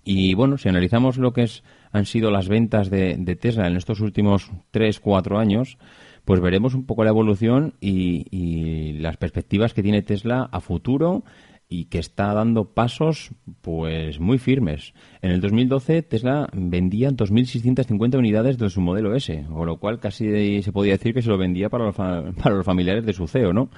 Y 0.05 0.33
bueno, 0.35 0.57
si 0.57 0.69
analizamos 0.69 1.17
lo 1.17 1.33
que 1.33 1.43
es, 1.43 1.63
han 1.93 2.06
sido 2.06 2.32
las 2.32 2.49
ventas 2.49 2.89
de, 2.89 3.38
Tesla 3.39 3.67
en 3.67 3.77
estos 3.77 4.01
últimos 4.01 4.51
3, 4.71 4.99
4 4.99 5.38
años, 5.38 5.77
pues 6.25 6.41
veremos 6.41 6.73
un 6.73 6.86
poco 6.86 7.03
la 7.03 7.12
evolución 7.12 7.75
y, 7.79 8.93
las 8.99 9.17
perspectivas 9.17 9.73
que 9.73 9.84
tiene 9.84 10.01
Tesla 10.01 10.49
a 10.51 10.60
futuro 10.60 11.23
y 11.69 11.86
que 11.86 11.99
está 11.99 12.34
dando 12.34 12.65
pasos 12.73 13.32
pues 13.62 14.19
muy 14.19 14.38
firmes. 14.38 14.93
En 15.21 15.32
el 15.32 15.41
2012 15.41 16.01
Tesla 16.03 16.49
vendía 16.53 17.10
2.650 17.10 18.17
unidades 18.17 18.58
de 18.58 18.69
su 18.69 18.82
modelo 18.82 19.15
S, 19.15 19.45
con 19.51 19.67
lo 19.67 19.77
cual 19.77 19.99
casi 19.99 20.62
se 20.62 20.71
podía 20.71 20.93
decir 20.93 21.13
que 21.13 21.21
se 21.21 21.29
lo 21.29 21.38
vendía 21.38 21.69
para 21.69 21.86
los, 21.86 21.95
para 21.95 22.56
los 22.56 22.65
familiares 22.65 23.06
de 23.06 23.13
su 23.13 23.27
CEO, 23.27 23.53
¿no? 23.53 23.69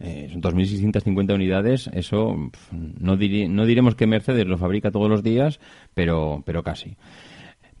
Eh, 0.00 0.30
son 0.32 0.42
2.650 0.42 1.34
unidades, 1.34 1.88
eso 1.92 2.50
no, 2.72 3.16
no 3.16 3.66
diremos 3.66 3.94
que 3.94 4.06
Mercedes 4.06 4.46
lo 4.46 4.58
fabrica 4.58 4.90
todos 4.90 5.08
los 5.08 5.22
días, 5.22 5.60
pero, 5.94 6.42
pero 6.44 6.64
casi. 6.64 6.96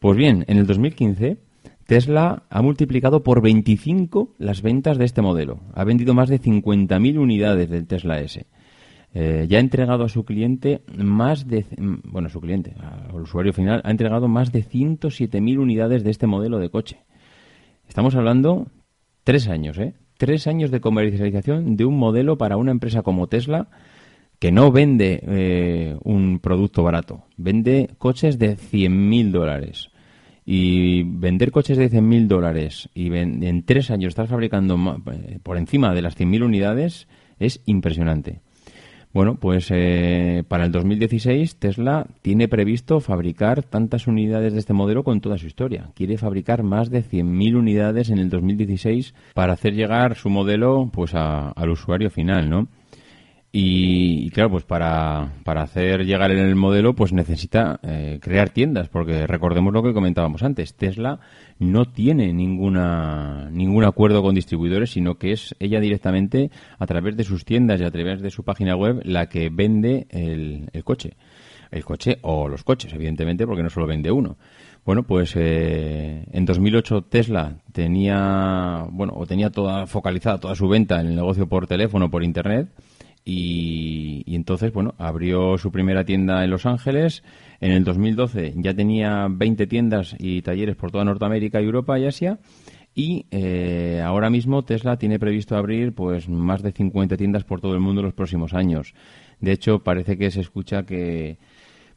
Pues 0.02 0.16
bien, 0.16 0.44
en 0.48 0.58
el 0.58 0.66
2015 0.66 1.36
Tesla 1.86 2.42
ha 2.50 2.60
multiplicado 2.60 3.22
por 3.22 3.40
25 3.40 4.34
las 4.36 4.60
ventas 4.60 4.98
de 4.98 5.04
este 5.04 5.22
modelo. 5.22 5.60
Ha 5.74 5.84
vendido 5.84 6.12
más 6.12 6.28
de 6.28 6.40
50.000 6.40 7.18
unidades 7.18 7.70
del 7.70 7.86
Tesla 7.86 8.20
S. 8.20 8.44
Eh, 9.14 9.46
ya 9.48 9.58
ha 9.58 9.60
entregado 9.60 10.02
a 10.02 10.08
su 10.08 10.24
cliente 10.24 10.82
más 10.92 11.46
de, 11.46 11.66
bueno, 11.78 12.26
a 12.26 12.30
su 12.30 12.40
cliente, 12.40 12.74
al 12.80 13.20
usuario 13.20 13.52
final, 13.52 13.80
ha 13.84 13.92
entregado 13.92 14.26
más 14.26 14.50
de 14.50 14.64
107.000 14.64 15.60
unidades 15.60 16.02
de 16.02 16.10
este 16.10 16.26
modelo 16.26 16.58
de 16.58 16.68
coche. 16.68 17.04
Estamos 17.86 18.16
hablando 18.16 18.66
tres 19.22 19.46
años, 19.46 19.78
¿eh? 19.78 19.94
Tres 20.18 20.48
años 20.48 20.72
de 20.72 20.80
comercialización 20.80 21.76
de 21.76 21.84
un 21.84 21.96
modelo 21.96 22.36
para 22.38 22.56
una 22.56 22.72
empresa 22.72 23.02
como 23.02 23.28
Tesla 23.28 23.68
que 24.40 24.50
no 24.50 24.72
vende 24.72 25.22
eh, 25.24 25.96
un 26.02 26.40
producto 26.40 26.82
barato, 26.82 27.22
vende 27.36 27.90
coches 27.98 28.40
de 28.40 28.56
100.000 28.56 29.30
dólares. 29.30 29.91
Y 30.44 31.04
vender 31.04 31.52
coches 31.52 31.78
de 31.78 31.90
100.000 31.90 32.26
dólares 32.26 32.88
y 32.94 33.14
en 33.14 33.62
tres 33.64 33.90
años 33.90 34.10
estar 34.10 34.26
fabricando 34.26 34.76
eh, 35.12 35.38
por 35.42 35.56
encima 35.56 35.94
de 35.94 36.02
las 36.02 36.18
100.000 36.18 36.44
unidades 36.44 37.06
es 37.38 37.60
impresionante. 37.66 38.40
Bueno, 39.12 39.34
pues 39.34 39.66
eh, 39.70 40.42
para 40.48 40.64
el 40.64 40.72
2016 40.72 41.56
Tesla 41.56 42.06
tiene 42.22 42.48
previsto 42.48 42.98
fabricar 43.00 43.62
tantas 43.62 44.06
unidades 44.06 44.54
de 44.54 44.58
este 44.58 44.72
modelo 44.72 45.04
con 45.04 45.20
toda 45.20 45.36
su 45.36 45.46
historia. 45.46 45.90
Quiere 45.94 46.16
fabricar 46.16 46.62
más 46.62 46.88
de 46.88 47.04
100.000 47.04 47.56
unidades 47.56 48.08
en 48.08 48.18
el 48.18 48.30
2016 48.30 49.14
para 49.34 49.52
hacer 49.52 49.74
llegar 49.74 50.16
su 50.16 50.30
modelo 50.30 50.88
pues 50.90 51.14
al 51.14 51.70
usuario 51.70 52.08
final, 52.08 52.48
¿no? 52.48 52.68
Y, 53.54 54.30
claro, 54.30 54.50
pues 54.50 54.64
para, 54.64 55.34
para, 55.44 55.60
hacer 55.60 56.06
llegar 56.06 56.30
el 56.30 56.56
modelo, 56.56 56.94
pues 56.94 57.12
necesita 57.12 57.78
eh, 57.82 58.18
crear 58.22 58.48
tiendas, 58.48 58.88
porque 58.88 59.26
recordemos 59.26 59.74
lo 59.74 59.82
que 59.82 59.92
comentábamos 59.92 60.42
antes, 60.42 60.74
Tesla 60.74 61.20
no 61.58 61.84
tiene 61.84 62.32
ninguna, 62.32 63.50
ningún 63.50 63.84
acuerdo 63.84 64.22
con 64.22 64.34
distribuidores, 64.34 64.92
sino 64.92 65.16
que 65.16 65.32
es 65.32 65.54
ella 65.60 65.80
directamente 65.80 66.50
a 66.78 66.86
través 66.86 67.14
de 67.14 67.24
sus 67.24 67.44
tiendas 67.44 67.78
y 67.82 67.84
a 67.84 67.90
través 67.90 68.22
de 68.22 68.30
su 68.30 68.42
página 68.42 68.74
web 68.74 69.02
la 69.04 69.28
que 69.28 69.50
vende 69.50 70.06
el, 70.08 70.70
el 70.72 70.82
coche. 70.82 71.12
El 71.70 71.84
coche 71.84 72.18
o 72.22 72.48
los 72.48 72.64
coches, 72.64 72.92
evidentemente, 72.94 73.46
porque 73.46 73.62
no 73.62 73.68
solo 73.68 73.86
vende 73.86 74.10
uno. 74.10 74.38
Bueno, 74.84 75.04
pues 75.04 75.34
eh, 75.36 76.24
en 76.32 76.44
2008 76.44 77.02
Tesla 77.02 77.56
tenía, 77.72 78.84
bueno, 78.90 79.12
o 79.14 79.26
tenía 79.26 79.50
toda 79.50 79.86
focalizada 79.86 80.40
toda 80.40 80.56
su 80.56 80.68
venta 80.68 81.00
en 81.00 81.08
el 81.08 81.14
negocio 81.14 81.46
por 81.46 81.68
teléfono, 81.68 82.10
por 82.10 82.24
internet 82.24 82.68
y, 83.24 84.24
entonces, 84.34 84.72
bueno, 84.72 84.94
abrió 84.98 85.56
su 85.58 85.70
primera 85.70 86.04
tienda 86.04 86.42
en 86.44 86.50
Los 86.50 86.66
Ángeles. 86.66 87.22
En 87.60 87.72
el 87.72 87.84
2012 87.84 88.54
ya 88.56 88.74
tenía 88.74 89.28
20 89.30 89.66
tiendas 89.66 90.16
y 90.18 90.42
talleres 90.42 90.76
por 90.76 90.90
toda 90.90 91.04
Norteamérica, 91.04 91.60
Europa 91.60 91.98
y 91.98 92.06
Asia. 92.06 92.38
Y 92.94 93.26
eh, 93.30 94.02
ahora 94.04 94.28
mismo 94.28 94.64
Tesla 94.64 94.96
tiene 94.98 95.18
previsto 95.18 95.56
abrir 95.56 95.94
pues 95.94 96.28
más 96.28 96.62
de 96.62 96.72
50 96.72 97.16
tiendas 97.16 97.44
por 97.44 97.60
todo 97.60 97.74
el 97.74 97.80
mundo 97.80 98.00
en 98.00 98.06
los 98.06 98.14
próximos 98.14 98.52
años. 98.52 98.94
De 99.40 99.52
hecho, 99.52 99.78
parece 99.78 100.18
que 100.18 100.30
se 100.30 100.40
escucha 100.40 100.84
que 100.84 101.38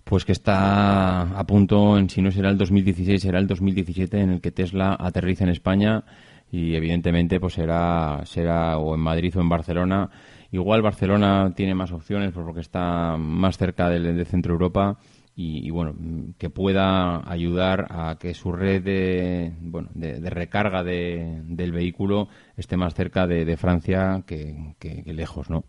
pues 0.05 0.23
que 0.23 0.33
está 0.33 1.21
a 1.37 1.47
punto, 1.47 1.97
en 1.97 2.09
si 2.09 2.21
no 2.21 2.29
será 2.31 2.51
el 2.51 2.59
2016, 2.59 3.23
será 3.23 3.39
el 3.39 3.47
2017 3.47 4.19
en 4.19 4.29
el 4.29 4.41
que 4.41 4.51
Tesla 4.51 4.95
aterriza 4.97 5.43
en 5.45 5.49
España 5.49 6.03
y 6.51 6.75
evidentemente 6.75 7.39
pues 7.39 7.55
será 7.55 8.21
será 8.25 8.77
o 8.77 8.93
en 8.93 9.01
Madrid 9.01 9.35
o 9.35 9.41
en 9.41 9.49
Barcelona 9.49 10.09
Igual 10.55 10.81
Barcelona 10.81 11.51
tiene 11.53 11.75
más 11.75 11.91
opciones 11.91 12.31
porque 12.31 12.61
está 12.61 13.17
más 13.17 13.57
cerca 13.57 13.89
de, 13.89 14.23
Centro 14.23 14.53
Europa 14.53 14.97
y, 15.35 15.69
bueno, 15.69 15.93
que 16.37 16.49
pueda 16.49 17.29
ayudar 17.29 17.87
a 17.89 18.15
que 18.17 18.33
su 18.33 18.53
red 18.53 18.81
de, 18.81 19.51
bueno, 19.59 19.89
de, 19.93 20.17
recarga 20.29 20.81
del 20.81 21.73
vehículo 21.73 22.29
esté 22.55 22.77
más 22.77 22.93
cerca 22.93 23.27
de, 23.27 23.57
Francia 23.57 24.23
que, 24.25 25.03
lejos, 25.07 25.49
¿no? 25.49 25.65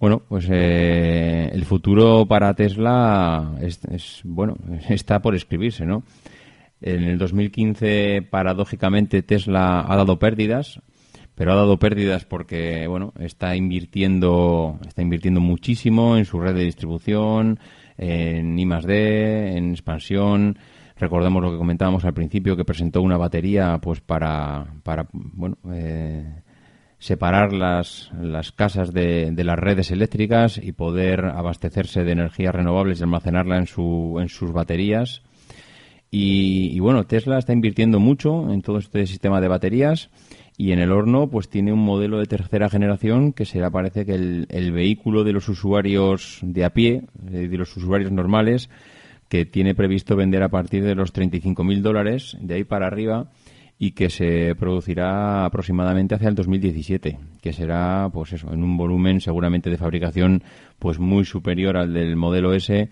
Bueno, 0.00 0.22
pues 0.26 0.48
eh, 0.50 1.50
el 1.52 1.66
futuro 1.66 2.24
para 2.24 2.54
Tesla 2.54 3.56
es, 3.60 3.84
es, 3.90 4.22
bueno, 4.24 4.56
está 4.88 5.20
por 5.20 5.34
escribirse, 5.34 5.84
¿no? 5.84 6.02
En 6.80 7.02
el 7.02 7.18
2015, 7.18 8.22
paradójicamente, 8.30 9.22
Tesla 9.22 9.84
ha 9.86 9.96
dado 9.96 10.18
pérdidas, 10.18 10.80
pero 11.38 11.52
ha 11.52 11.56
dado 11.56 11.78
pérdidas 11.78 12.24
porque 12.24 12.88
bueno 12.88 13.12
está 13.20 13.54
invirtiendo 13.54 14.76
está 14.86 15.02
invirtiendo 15.02 15.40
muchísimo 15.40 16.16
en 16.16 16.24
su 16.24 16.40
red 16.40 16.52
de 16.52 16.64
distribución 16.64 17.60
en 17.96 18.58
I 18.58 18.66
D 18.66 19.56
en 19.56 19.70
expansión. 19.70 20.58
Recordemos 20.98 21.40
lo 21.40 21.52
que 21.52 21.58
comentábamos 21.58 22.04
al 22.04 22.12
principio 22.12 22.56
que 22.56 22.64
presentó 22.64 23.02
una 23.02 23.16
batería 23.16 23.78
pues 23.80 24.00
para 24.00 24.66
para 24.82 25.06
bueno 25.12 25.56
eh, 25.72 26.42
separar 26.98 27.52
las, 27.52 28.10
las 28.20 28.50
casas 28.50 28.92
de, 28.92 29.30
de, 29.30 29.44
las 29.44 29.60
redes 29.60 29.92
eléctricas 29.92 30.58
y 30.58 30.72
poder 30.72 31.24
abastecerse 31.24 32.02
de 32.02 32.10
energías 32.10 32.52
renovables 32.52 32.98
y 32.98 33.04
almacenarla 33.04 33.58
en 33.58 33.68
su 33.68 34.18
en 34.20 34.28
sus 34.28 34.52
baterías. 34.52 35.22
Y, 36.10 36.70
y 36.72 36.80
bueno 36.80 37.06
Tesla 37.06 37.38
está 37.38 37.52
invirtiendo 37.52 38.00
mucho 38.00 38.52
en 38.52 38.60
todo 38.60 38.78
este 38.78 39.06
sistema 39.06 39.40
de 39.40 39.46
baterías 39.46 40.10
y 40.60 40.72
en 40.72 40.80
el 40.80 40.90
horno 40.90 41.30
pues 41.30 41.48
tiene 41.48 41.72
un 41.72 41.78
modelo 41.78 42.18
de 42.18 42.26
tercera 42.26 42.68
generación 42.68 43.32
que 43.32 43.46
será 43.46 43.70
parece 43.70 44.04
que 44.04 44.14
el, 44.14 44.72
vehículo 44.72 45.22
de 45.22 45.32
los 45.32 45.48
usuarios 45.48 46.40
de 46.42 46.64
a 46.64 46.70
pie, 46.70 47.04
eh, 47.30 47.48
de 47.48 47.56
los 47.56 47.74
usuarios 47.76 48.10
normales, 48.10 48.68
que 49.28 49.46
tiene 49.46 49.76
previsto 49.76 50.16
vender 50.16 50.42
a 50.42 50.48
partir 50.48 50.82
de 50.82 50.96
los 50.96 51.14
35.000 51.14 51.80
dólares, 51.80 52.36
de 52.40 52.54
ahí 52.54 52.64
para 52.64 52.88
arriba, 52.88 53.30
y 53.78 53.92
que 53.92 54.10
se 54.10 54.56
producirá 54.56 55.44
aproximadamente 55.44 56.16
hacia 56.16 56.28
el 56.28 56.34
2017, 56.34 57.18
que 57.40 57.52
será 57.52 58.10
pues 58.12 58.32
eso, 58.32 58.52
en 58.52 58.64
un 58.64 58.76
volumen 58.76 59.20
seguramente 59.20 59.70
de 59.70 59.76
fabricación 59.76 60.42
pues 60.80 60.98
muy 60.98 61.24
superior 61.24 61.76
al 61.76 61.94
del 61.94 62.16
modelo 62.16 62.52
S, 62.52 62.88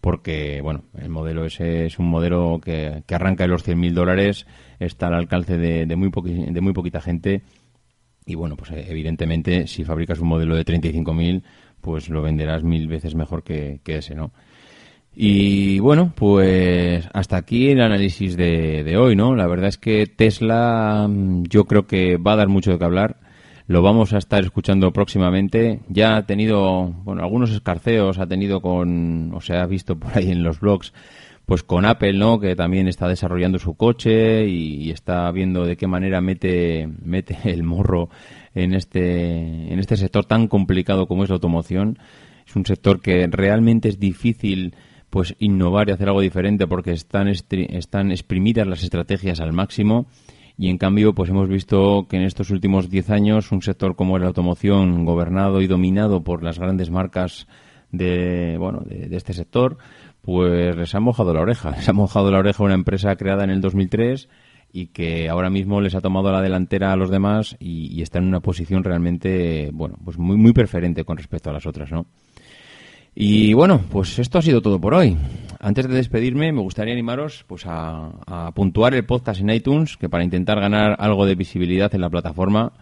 porque 0.00 0.60
bueno, 0.62 0.84
el 0.96 1.08
modelo 1.08 1.44
S 1.44 1.86
es 1.86 1.98
un 1.98 2.08
modelo 2.08 2.60
que, 2.62 3.02
que 3.06 3.14
arranca 3.14 3.44
en 3.44 3.50
los 3.50 3.66
100.000 3.66 3.92
dólares 3.92 4.46
está 4.78 5.08
al 5.08 5.14
alcance 5.14 5.56
de, 5.56 5.96
muy, 5.96 6.10
de 6.10 6.60
muy 6.60 6.72
poquita 6.72 7.00
gente. 7.00 7.42
Y 8.26 8.34
bueno, 8.34 8.56
pues 8.56 8.70
eh, 8.70 8.86
evidentemente 8.88 9.66
si 9.66 9.84
fabricas 9.84 10.20
un 10.20 10.28
modelo 10.28 10.56
de 10.56 10.64
35.000, 10.64 11.42
pues 11.80 12.08
lo 12.08 12.22
venderás 12.22 12.62
mil 12.62 12.86
veces 12.88 13.14
mejor 13.14 13.42
que, 13.42 13.80
ese, 13.84 14.14
¿no? 14.14 14.32
Y 15.14 15.80
bueno, 15.80 16.12
pues 16.14 17.08
hasta 17.12 17.38
aquí 17.38 17.70
el 17.70 17.80
análisis 17.80 18.36
de, 18.36 18.84
de, 18.84 18.96
hoy, 18.96 19.16
¿no? 19.16 19.34
La 19.34 19.48
verdad 19.48 19.68
es 19.68 19.78
que 19.78 20.06
Tesla 20.06 21.06
mm, 21.08 21.44
yo 21.44 21.64
creo 21.64 21.86
que 21.86 22.18
va 22.18 22.34
a 22.34 22.36
dar 22.36 22.48
mucho 22.48 22.70
de 22.70 22.78
qué 22.78 22.84
hablar. 22.84 23.16
Lo 23.68 23.82
vamos 23.82 24.14
a 24.14 24.18
estar 24.18 24.42
escuchando 24.42 24.94
próximamente. 24.94 25.80
Ya 25.90 26.16
ha 26.16 26.24
tenido, 26.24 26.84
bueno, 27.04 27.22
algunos 27.22 27.50
escarceos 27.50 28.18
ha 28.18 28.26
tenido 28.26 28.62
con, 28.62 29.30
o 29.34 29.42
se 29.42 29.58
ha 29.58 29.66
visto 29.66 29.98
por 29.98 30.16
ahí 30.16 30.30
en 30.30 30.42
los 30.42 30.58
blogs, 30.58 30.94
pues 31.44 31.62
con 31.62 31.84
Apple, 31.84 32.14
¿no? 32.14 32.40
Que 32.40 32.56
también 32.56 32.88
está 32.88 33.08
desarrollando 33.08 33.58
su 33.58 33.74
coche 33.74 34.48
y, 34.48 34.90
está 34.90 35.30
viendo 35.32 35.66
de 35.66 35.76
qué 35.76 35.86
manera 35.86 36.22
mete, 36.22 36.88
mete 37.04 37.36
el 37.44 37.62
morro 37.62 38.08
en 38.54 38.72
este, 38.72 39.70
en 39.70 39.78
este 39.78 39.98
sector 39.98 40.24
tan 40.24 40.48
complicado 40.48 41.06
como 41.06 41.24
es 41.24 41.28
la 41.28 41.34
automoción. 41.34 41.98
Es 42.46 42.56
un 42.56 42.64
sector 42.64 43.02
que 43.02 43.26
realmente 43.30 43.90
es 43.90 44.00
difícil 44.00 44.74
pues 45.10 45.36
innovar 45.40 45.90
y 45.90 45.92
hacer 45.92 46.08
algo 46.08 46.22
diferente 46.22 46.66
porque 46.66 46.92
están, 46.92 47.28
están 47.28 48.12
exprimidas 48.12 48.66
las 48.66 48.82
estrategias 48.82 49.40
al 49.40 49.52
máximo 49.52 50.06
y 50.58 50.68
en 50.68 50.76
cambio 50.76 51.14
pues 51.14 51.30
hemos 51.30 51.48
visto 51.48 52.06
que 52.10 52.16
en 52.16 52.24
estos 52.24 52.50
últimos 52.50 52.90
10 52.90 53.10
años 53.10 53.52
un 53.52 53.62
sector 53.62 53.96
como 53.96 54.18
la 54.18 54.26
automoción 54.26 55.04
gobernado 55.04 55.62
y 55.62 55.66
dominado 55.66 56.22
por 56.24 56.42
las 56.42 56.58
grandes 56.58 56.90
marcas 56.90 57.46
de, 57.92 58.56
bueno, 58.58 58.82
de 58.84 59.16
este 59.16 59.32
sector 59.32 59.78
pues 60.28 60.76
les 60.76 60.94
ha 60.94 61.00
mojado 61.00 61.32
la 61.32 61.40
oreja. 61.40 61.70
Les 61.76 61.88
ha 61.88 61.94
mojado 61.94 62.30
la 62.30 62.38
oreja 62.38 62.62
una 62.62 62.74
empresa 62.74 63.16
creada 63.16 63.44
en 63.44 63.50
el 63.50 63.62
2003 63.62 64.28
y 64.70 64.88
que 64.88 65.30
ahora 65.30 65.48
mismo 65.48 65.80
les 65.80 65.94
ha 65.94 66.02
tomado 66.02 66.30
la 66.30 66.42
delantera 66.42 66.92
a 66.92 66.96
los 66.96 67.10
demás 67.10 67.56
y, 67.58 68.02
está 68.02 68.18
en 68.18 68.26
una 68.26 68.40
posición 68.40 68.84
realmente, 68.84 69.70
bueno, 69.72 69.96
pues 70.04 70.18
muy, 70.18 70.36
muy 70.36 70.52
preferente 70.52 71.04
con 71.04 71.16
respecto 71.16 71.48
a 71.48 71.54
las 71.54 71.64
otras, 71.64 71.90
¿no? 71.90 72.04
Y 73.20 73.52
bueno, 73.52 73.80
pues 73.90 74.16
esto 74.20 74.38
ha 74.38 74.42
sido 74.42 74.62
todo 74.62 74.80
por 74.80 74.94
hoy. 74.94 75.16
Antes 75.58 75.88
de 75.88 75.96
despedirme, 75.96 76.52
me 76.52 76.60
gustaría 76.60 76.92
animaros 76.92 77.44
pues 77.48 77.64
a 77.66 78.52
puntuar 78.54 78.94
el 78.94 79.06
podcast 79.06 79.40
en 79.40 79.50
iTunes, 79.50 79.96
que 79.96 80.08
para 80.08 80.22
intentar 80.22 80.60
ganar 80.60 80.94
algo 81.00 81.26
de 81.26 81.34
visibilidad 81.34 81.92
en 81.92 82.02
la 82.02 82.10
plataforma, 82.10 82.74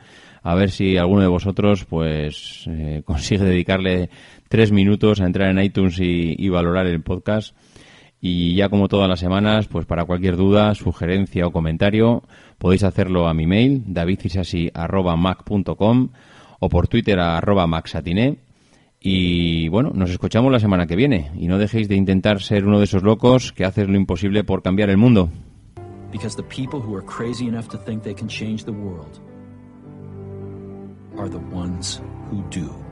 a 0.43 0.55
ver 0.55 0.71
si 0.71 0.99
alguno 0.99 1.23
de 1.23 1.29
vosotros 1.29 1.87
pues 1.87 2.67
eh, 2.69 3.01
consigue 3.07 3.45
dedicarle 3.45 4.11
tres 4.51 4.73
minutos 4.73 5.23
a 5.23 5.25
entrar 5.25 5.49
en 5.49 5.59
iTunes 5.59 5.99
y, 6.01 6.51
valorar 6.51 6.87
el 6.87 7.01
podcast. 7.01 7.57
Y 8.21 8.57
ya 8.57 8.69
como 8.69 8.89
todas 8.89 9.09
las 9.09 9.21
semanas, 9.21 9.69
pues 9.69 9.87
para 9.87 10.05
cualquier 10.05 10.37
duda, 10.37 10.75
sugerencia 10.75 11.47
o 11.47 11.51
comentario, 11.51 12.25
podéis 12.59 12.85
hacerlo 12.85 13.27
a 13.27 13.33
mi 13.33 13.47
mail, 13.47 13.85
davidcisasi.mac.com 13.87 16.11
o 16.61 16.69
por 16.69 16.89
Twitter 16.89 17.21
a 17.21 17.39
arroba 17.39 17.67
maxatiné. 17.67 18.45
Y 19.01 19.69
bueno, 19.69 19.91
nos 19.95 20.11
escuchamos 20.11 20.51
la 20.51 20.59
semana 20.59 20.87
que 20.87 20.97
viene. 20.97 21.31
Y 21.37 21.49
no 21.49 21.59
dejéis 21.59 21.89
de 21.89 21.97
intentar 21.97 22.41
ser 22.41 22.65
uno 22.65 22.79
de 22.79 22.85
esos 22.85 23.03
locos 23.03 23.53
que 23.53 23.65
haces 23.65 23.89
lo 23.89 23.97
imposible 23.97 24.45
por 24.45 24.63
cambiar 24.63 24.91
el 24.91 24.97
mundo. 24.97 25.31
Because 26.13 26.37
the 26.37 26.43
people 26.45 26.81
who 26.81 26.97
are 26.97 27.05
crazy 27.05 27.47
enough 27.47 27.69
to 27.69 27.79
think 27.79 28.03
they 28.03 28.15
can 28.15 28.29
change 28.29 28.65
the 28.65 28.73
world 28.73 29.21
are 31.19 31.29
the 31.29 31.41
ones 31.55 32.01
who 32.31 32.43
do. 32.51 32.86